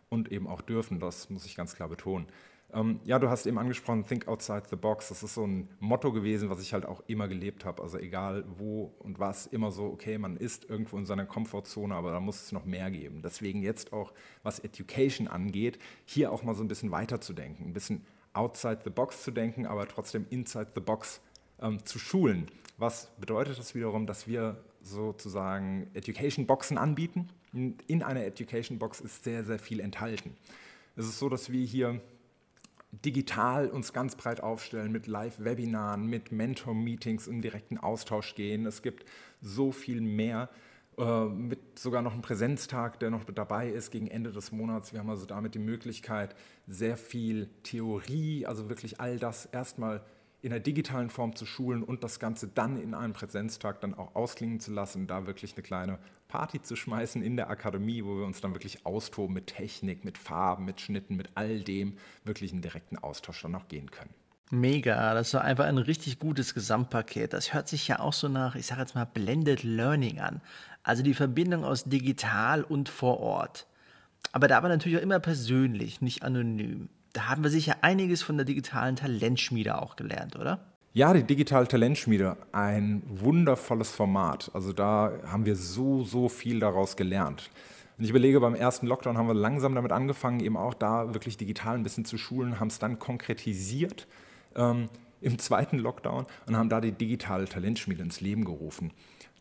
[0.10, 1.00] und eben auch dürfen.
[1.00, 2.28] Das muss ich ganz klar betonen.
[2.74, 5.10] Ähm, ja, du hast eben angesprochen, Think Outside the Box.
[5.10, 7.84] Das ist so ein Motto gewesen, was ich halt auch immer gelebt habe.
[7.84, 12.12] Also egal wo und was, immer so, okay, man ist irgendwo in seiner Komfortzone, aber
[12.12, 13.22] da muss es noch mehr geben.
[13.24, 14.12] Deswegen jetzt auch,
[14.42, 19.24] was Education angeht, hier auch mal so ein bisschen weiterzudenken, ein bisschen outside the box
[19.24, 21.22] zu denken, aber trotzdem inside the box
[21.64, 22.48] ähm, zu schulen.
[22.78, 27.30] Was bedeutet das wiederum, dass wir sozusagen Education Boxen anbieten?
[27.54, 30.36] In einer Education Box ist sehr, sehr viel enthalten.
[30.96, 32.02] Es ist so, dass wir hier
[32.92, 38.66] digital uns ganz breit aufstellen mit Live-Webinaren, mit Mentor-Meetings im direkten Austausch gehen.
[38.66, 39.06] Es gibt
[39.42, 40.50] so viel mehr,
[40.98, 44.94] äh, mit sogar noch einem Präsenztag, der noch dabei ist gegen Ende des Monats.
[44.94, 46.36] Wir haben also damit die Möglichkeit,
[46.68, 50.04] sehr viel Theorie, also wirklich all das erstmal
[50.44, 54.14] in der digitalen Form zu schulen und das Ganze dann in einem Präsenztag dann auch
[54.14, 58.26] ausklingen zu lassen, da wirklich eine kleine Party zu schmeißen in der Akademie, wo wir
[58.26, 62.62] uns dann wirklich austoben mit Technik, mit Farben, mit Schnitten, mit all dem, wirklich einen
[62.62, 64.14] direkten Austausch dann auch gehen können.
[64.52, 67.32] Mega, das war einfach ein richtig gutes Gesamtpaket.
[67.32, 70.42] Das hört sich ja auch so nach, ich sage jetzt mal, Blended Learning an.
[70.84, 73.66] Also die Verbindung aus digital und vor Ort.
[74.34, 76.90] Aber da aber natürlich auch immer persönlich, nicht anonym.
[77.14, 80.60] Da haben wir sicher einiges von der digitalen Talentschmiede auch gelernt, oder?
[80.94, 84.50] Ja, die digitale Talentschmiede, ein wundervolles Format.
[84.54, 87.52] Also da haben wir so, so viel daraus gelernt.
[87.98, 91.38] Und ich überlege, beim ersten Lockdown haben wir langsam damit angefangen, eben auch da wirklich
[91.38, 94.08] digital ein bisschen zu schulen, haben es dann konkretisiert
[94.56, 94.90] ähm,
[95.22, 98.92] im zweiten Lockdown und haben da die digitale Talentschmiede ins Leben gerufen.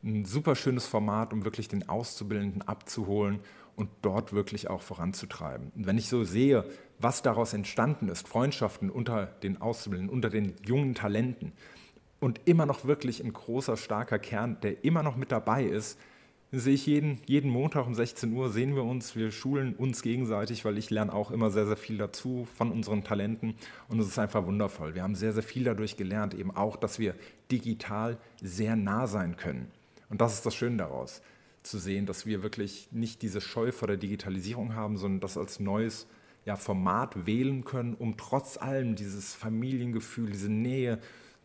[0.05, 3.41] Ein super schönes Format, um wirklich den Auszubildenden abzuholen
[3.77, 5.73] und dort wirklich auch voranzutreiben.
[5.75, 6.65] Und wenn ich so sehe,
[7.03, 11.53] was daraus entstanden ist, Freundschaften unter den Auszubildenden, unter den jungen Talenten
[12.21, 15.99] und immer noch wirklich ein großer, starker Kern, der immer noch mit dabei ist,
[16.53, 20.65] sehe ich jeden, jeden Montag um 16 Uhr, sehen wir uns, wir schulen uns gegenseitig,
[20.65, 23.55] weil ich lerne auch immer sehr, sehr viel dazu von unseren Talenten
[23.89, 24.95] und es ist einfach wundervoll.
[24.95, 27.15] Wir haben sehr, sehr viel dadurch gelernt, eben auch, dass wir
[27.51, 29.71] digital sehr nah sein können.
[30.11, 31.23] Und das ist das Schöne daraus
[31.63, 35.59] zu sehen, dass wir wirklich nicht diese Scheu vor der Digitalisierung haben, sondern das als
[35.59, 36.07] neues
[36.45, 40.99] ja, Format wählen können, um trotz allem dieses Familiengefühl, diese Nähe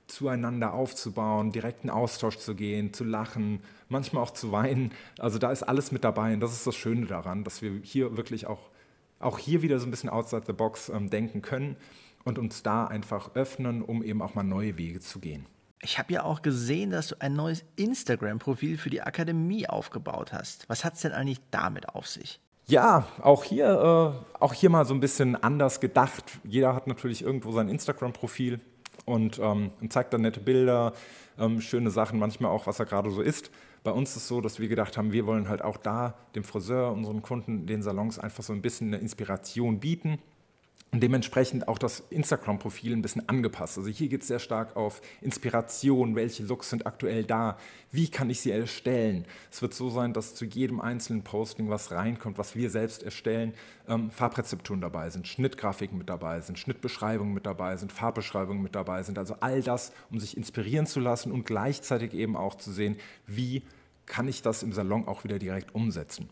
[0.08, 4.92] zueinander aufzubauen, direkten Austausch zu gehen, zu lachen, manchmal auch zu weinen.
[5.20, 8.18] Also da ist alles mit dabei und das ist das Schöne daran, dass wir hier
[8.18, 8.70] wirklich auch,
[9.20, 11.76] auch hier wieder so ein bisschen outside the box ähm, denken können
[12.24, 15.46] und uns da einfach öffnen, um eben auch mal neue Wege zu gehen.
[15.82, 20.68] Ich habe ja auch gesehen, dass du ein neues Instagram-Profil für die Akademie aufgebaut hast.
[20.70, 22.40] Was hat es denn eigentlich damit auf sich?
[22.70, 26.26] Ja, auch hier, äh, auch hier mal so ein bisschen anders gedacht.
[26.44, 28.60] Jeder hat natürlich irgendwo sein Instagram-Profil
[29.06, 30.92] und, ähm, zeigt dann nette Bilder,
[31.40, 33.52] ähm, schöne Sachen, manchmal auch, was er gerade so isst.
[33.84, 36.44] Bei uns ist es so, dass wir gedacht haben, wir wollen halt auch da dem
[36.44, 40.20] Friseur, unseren Kunden, den Salons einfach so ein bisschen eine Inspiration bieten
[40.94, 43.78] dementsprechend auch das Instagram-Profil ein bisschen angepasst.
[43.78, 47.58] Also hier geht es sehr stark auf Inspiration, welche Looks sind aktuell da,
[47.92, 49.26] wie kann ich sie erstellen.
[49.52, 53.54] Es wird so sein, dass zu jedem einzelnen Posting, was reinkommt, was wir selbst erstellen,
[53.88, 59.04] ähm, Farbrezepturen dabei sind, Schnittgrafiken mit dabei sind, Schnittbeschreibungen mit dabei sind, Farbbeschreibungen mit dabei
[59.04, 59.20] sind.
[59.20, 63.64] Also all das, um sich inspirieren zu lassen und gleichzeitig eben auch zu sehen, wie
[64.06, 66.30] kann ich das im Salon auch wieder direkt umsetzen.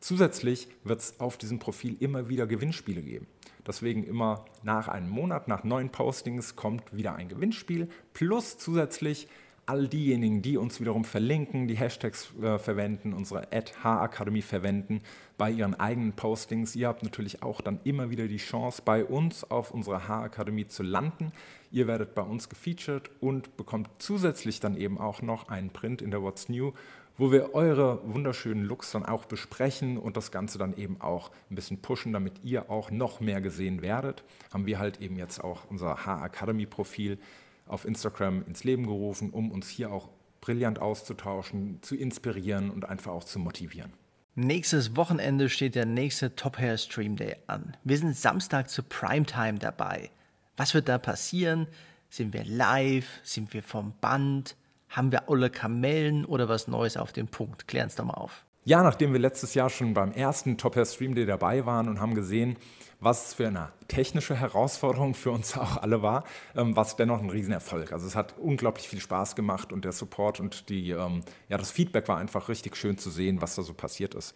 [0.00, 3.26] Zusätzlich wird es auf diesem Profil immer wieder Gewinnspiele geben.
[3.66, 9.28] Deswegen immer nach einem Monat, nach neun Postings kommt wieder ein Gewinnspiel plus zusätzlich
[9.66, 15.02] all diejenigen, die uns wiederum verlinken, die Hashtags äh, verwenden, unsere H-Akademie verwenden
[15.38, 16.74] bei ihren eigenen Postings.
[16.74, 20.82] Ihr habt natürlich auch dann immer wieder die Chance, bei uns auf unserer H-Akademie zu
[20.82, 21.32] landen.
[21.70, 26.10] Ihr werdet bei uns gefeatured und bekommt zusätzlich dann eben auch noch einen Print in
[26.10, 26.72] der What's New
[27.18, 31.54] wo wir eure wunderschönen Looks dann auch besprechen und das Ganze dann eben auch ein
[31.54, 34.24] bisschen pushen, damit ihr auch noch mehr gesehen werdet.
[34.52, 37.18] Haben wir halt eben jetzt auch unser H-Academy-Profil
[37.66, 40.08] auf Instagram ins Leben gerufen, um uns hier auch
[40.40, 43.92] brillant auszutauschen, zu inspirieren und einfach auch zu motivieren.
[44.34, 47.76] Nächstes Wochenende steht der nächste Top Hair Stream Day an.
[47.84, 50.10] Wir sind Samstag zur Primetime dabei.
[50.56, 51.66] Was wird da passieren?
[52.08, 53.20] Sind wir live?
[53.22, 54.56] Sind wir vom Band?
[54.92, 57.66] Haben wir alle Kamellen oder was Neues auf den Punkt?
[57.66, 58.44] Klären es doch mal auf.
[58.64, 61.98] Ja, nachdem wir letztes Jahr schon beim ersten Top Hair Stream Day dabei waren und
[61.98, 62.58] haben gesehen,
[63.00, 66.24] was es für eine technische Herausforderung für uns auch alle war,
[66.54, 67.90] ähm, war es dennoch ein Riesenerfolg.
[67.90, 71.70] Also es hat unglaublich viel Spaß gemacht und der Support und die, ähm, ja, das
[71.70, 74.34] Feedback war einfach richtig schön zu sehen, was da so passiert ist.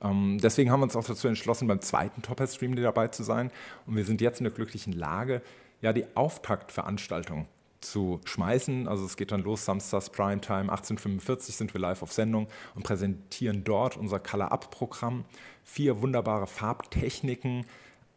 [0.00, 3.08] Ähm, deswegen haben wir uns auch dazu entschlossen, beim zweiten Top Hair Stream Day dabei
[3.08, 3.50] zu sein.
[3.84, 5.42] Und wir sind jetzt in der glücklichen Lage,
[5.82, 7.46] ja, die Auftaktveranstaltung
[7.80, 8.88] zu schmeißen.
[8.88, 13.64] Also es geht dann los, samstags Primetime, 1845 sind wir live auf Sendung und präsentieren
[13.64, 15.24] dort unser Color-Up-Programm.
[15.64, 17.64] Vier wunderbare Farbtechniken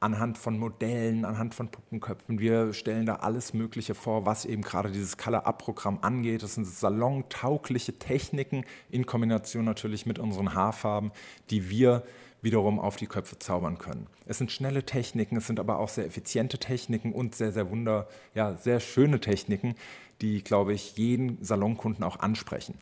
[0.01, 2.39] anhand von Modellen, anhand von Puppenköpfen.
[2.39, 6.41] Wir stellen da alles Mögliche vor, was eben gerade dieses Color-Up-Programm angeht.
[6.41, 11.11] Das sind salontaugliche Techniken in Kombination natürlich mit unseren Haarfarben,
[11.51, 12.03] die wir
[12.41, 14.07] wiederum auf die Köpfe zaubern können.
[14.25, 18.07] Es sind schnelle Techniken, es sind aber auch sehr effiziente Techniken und sehr, sehr wunder,
[18.33, 19.75] ja, sehr schöne Techniken,
[20.21, 22.75] die, glaube ich, jeden Salonkunden auch ansprechen.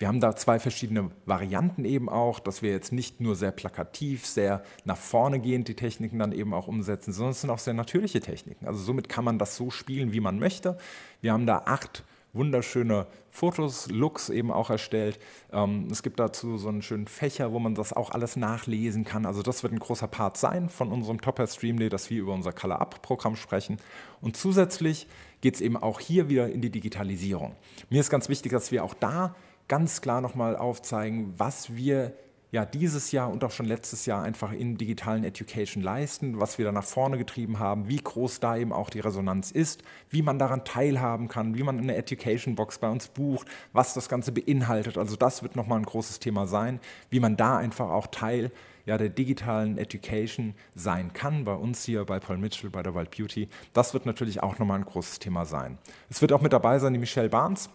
[0.00, 4.24] Wir haben da zwei verschiedene Varianten eben auch, dass wir jetzt nicht nur sehr plakativ,
[4.24, 7.74] sehr nach vorne gehend die Techniken dann eben auch umsetzen, sondern es sind auch sehr
[7.74, 8.66] natürliche Techniken.
[8.66, 10.78] Also somit kann man das so spielen, wie man möchte.
[11.20, 12.02] Wir haben da acht
[12.32, 15.18] wunderschöne Fotos, Looks eben auch erstellt.
[15.52, 19.26] Ähm, es gibt dazu so einen schönen Fächer, wo man das auch alles nachlesen kann.
[19.26, 22.32] Also das wird ein großer Part sein von unserem Topper Stream Day, dass wir über
[22.32, 23.78] unser Color Up Programm sprechen.
[24.20, 25.06] Und zusätzlich
[25.40, 27.54] geht es eben auch hier wieder in die Digitalisierung.
[27.88, 29.34] Mir ist ganz wichtig, dass wir auch da
[29.68, 32.12] ganz klar nochmal aufzeigen, was wir
[32.52, 36.64] ja dieses Jahr und auch schon letztes Jahr einfach in digitalen Education leisten, was wir
[36.64, 40.38] da nach vorne getrieben haben, wie groß da eben auch die Resonanz ist, wie man
[40.38, 44.98] daran teilhaben kann, wie man eine Education Box bei uns bucht, was das Ganze beinhaltet.
[44.98, 46.80] Also das wird nochmal ein großes Thema sein,
[47.10, 48.50] wie man da einfach auch Teil
[48.86, 53.16] ja, der digitalen Education sein kann, bei uns hier bei Paul Mitchell, bei der Wild
[53.16, 53.48] Beauty.
[53.72, 55.78] Das wird natürlich auch nochmal ein großes Thema sein.
[56.08, 57.70] Es wird auch mit dabei sein die Michelle Barnes,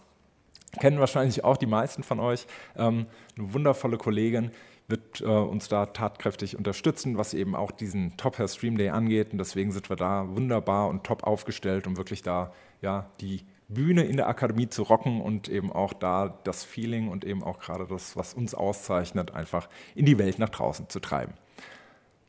[0.72, 2.46] kennen wahrscheinlich auch die meisten von euch.
[2.76, 3.06] Ähm,
[3.36, 4.50] eine wundervolle Kollegin
[4.88, 9.32] wird äh, uns da tatkräftig unterstützen, was eben auch diesen Top Hair Stream Day angeht.
[9.32, 12.52] Und deswegen sind wir da wunderbar und top aufgestellt, um wirklich da
[12.82, 17.24] ja, die Bühne in der Akademie zu rocken und eben auch da das Feeling und
[17.24, 21.34] eben auch gerade das, was uns auszeichnet, einfach in die Welt nach draußen zu treiben.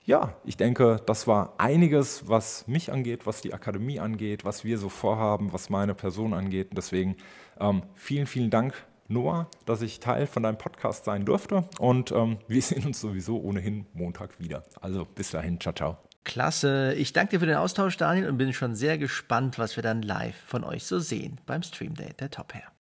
[0.08, 4.78] Ja, ich denke, das war einiges, was mich angeht, was die Akademie angeht, was wir
[4.78, 6.70] so vorhaben, was meine Person angeht.
[6.70, 7.18] Und deswegen
[7.60, 8.74] ähm, vielen, vielen Dank,
[9.10, 11.68] Noah, dass ich Teil von deinem Podcast sein durfte.
[11.78, 14.64] Und ähm, wir sehen uns sowieso ohnehin Montag wieder.
[14.80, 15.98] Also bis dahin, ciao, ciao.
[16.24, 16.94] Klasse.
[16.94, 20.02] Ich danke dir für den Austausch, Daniel, und bin schon sehr gespannt, was wir dann
[20.02, 22.77] live von euch so sehen beim Stream Day der Top Hair.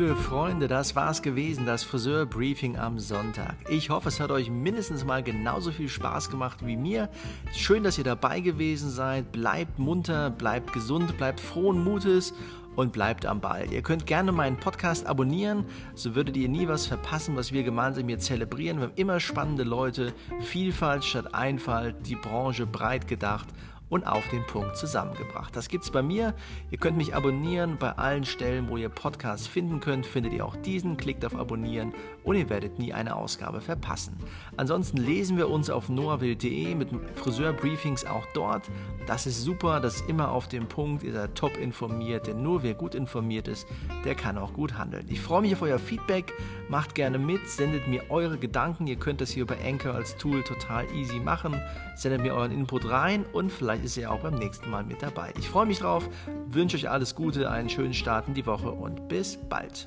[0.00, 3.56] Liebe Freunde, das war's gewesen, das Friseur-Briefing am Sonntag.
[3.68, 7.10] Ich hoffe, es hat euch mindestens mal genauso viel Spaß gemacht wie mir.
[7.52, 9.30] Schön, dass ihr dabei gewesen seid.
[9.30, 12.32] Bleibt munter, bleibt gesund, bleibt frohen Mutes
[12.76, 13.70] und bleibt am Ball.
[13.70, 18.08] Ihr könnt gerne meinen Podcast abonnieren, so würdet ihr nie was verpassen, was wir gemeinsam
[18.08, 18.78] hier zelebrieren.
[18.78, 23.48] Wir haben immer spannende Leute, Vielfalt statt Einfalt, die Branche breit gedacht
[23.90, 25.54] und auf den Punkt zusammengebracht.
[25.54, 26.34] Das gibt's bei mir.
[26.70, 30.06] Ihr könnt mich abonnieren bei allen Stellen, wo ihr Podcasts finden könnt.
[30.06, 34.16] Findet ihr auch diesen, klickt auf Abonnieren und ihr werdet nie eine Ausgabe verpassen.
[34.56, 38.70] Ansonsten lesen wir uns auf noahwild.de mit Friseurbriefings auch dort.
[39.06, 42.62] Das ist super, das ist immer auf dem Punkt, ihr seid top informiert, denn nur
[42.62, 43.66] wer gut informiert ist,
[44.04, 45.06] der kann auch gut handeln.
[45.08, 46.32] Ich freue mich auf euer Feedback,
[46.68, 48.86] macht gerne mit, sendet mir eure Gedanken.
[48.86, 51.60] Ihr könnt das hier über Anchor als Tool total easy machen.
[51.96, 55.02] Sendet mir euren Input rein und vielleicht Vielleicht ist er auch beim nächsten Mal mit
[55.02, 55.32] dabei.
[55.38, 56.06] Ich freue mich drauf,
[56.46, 59.86] wünsche euch alles Gute, einen schönen Start in die Woche und bis bald.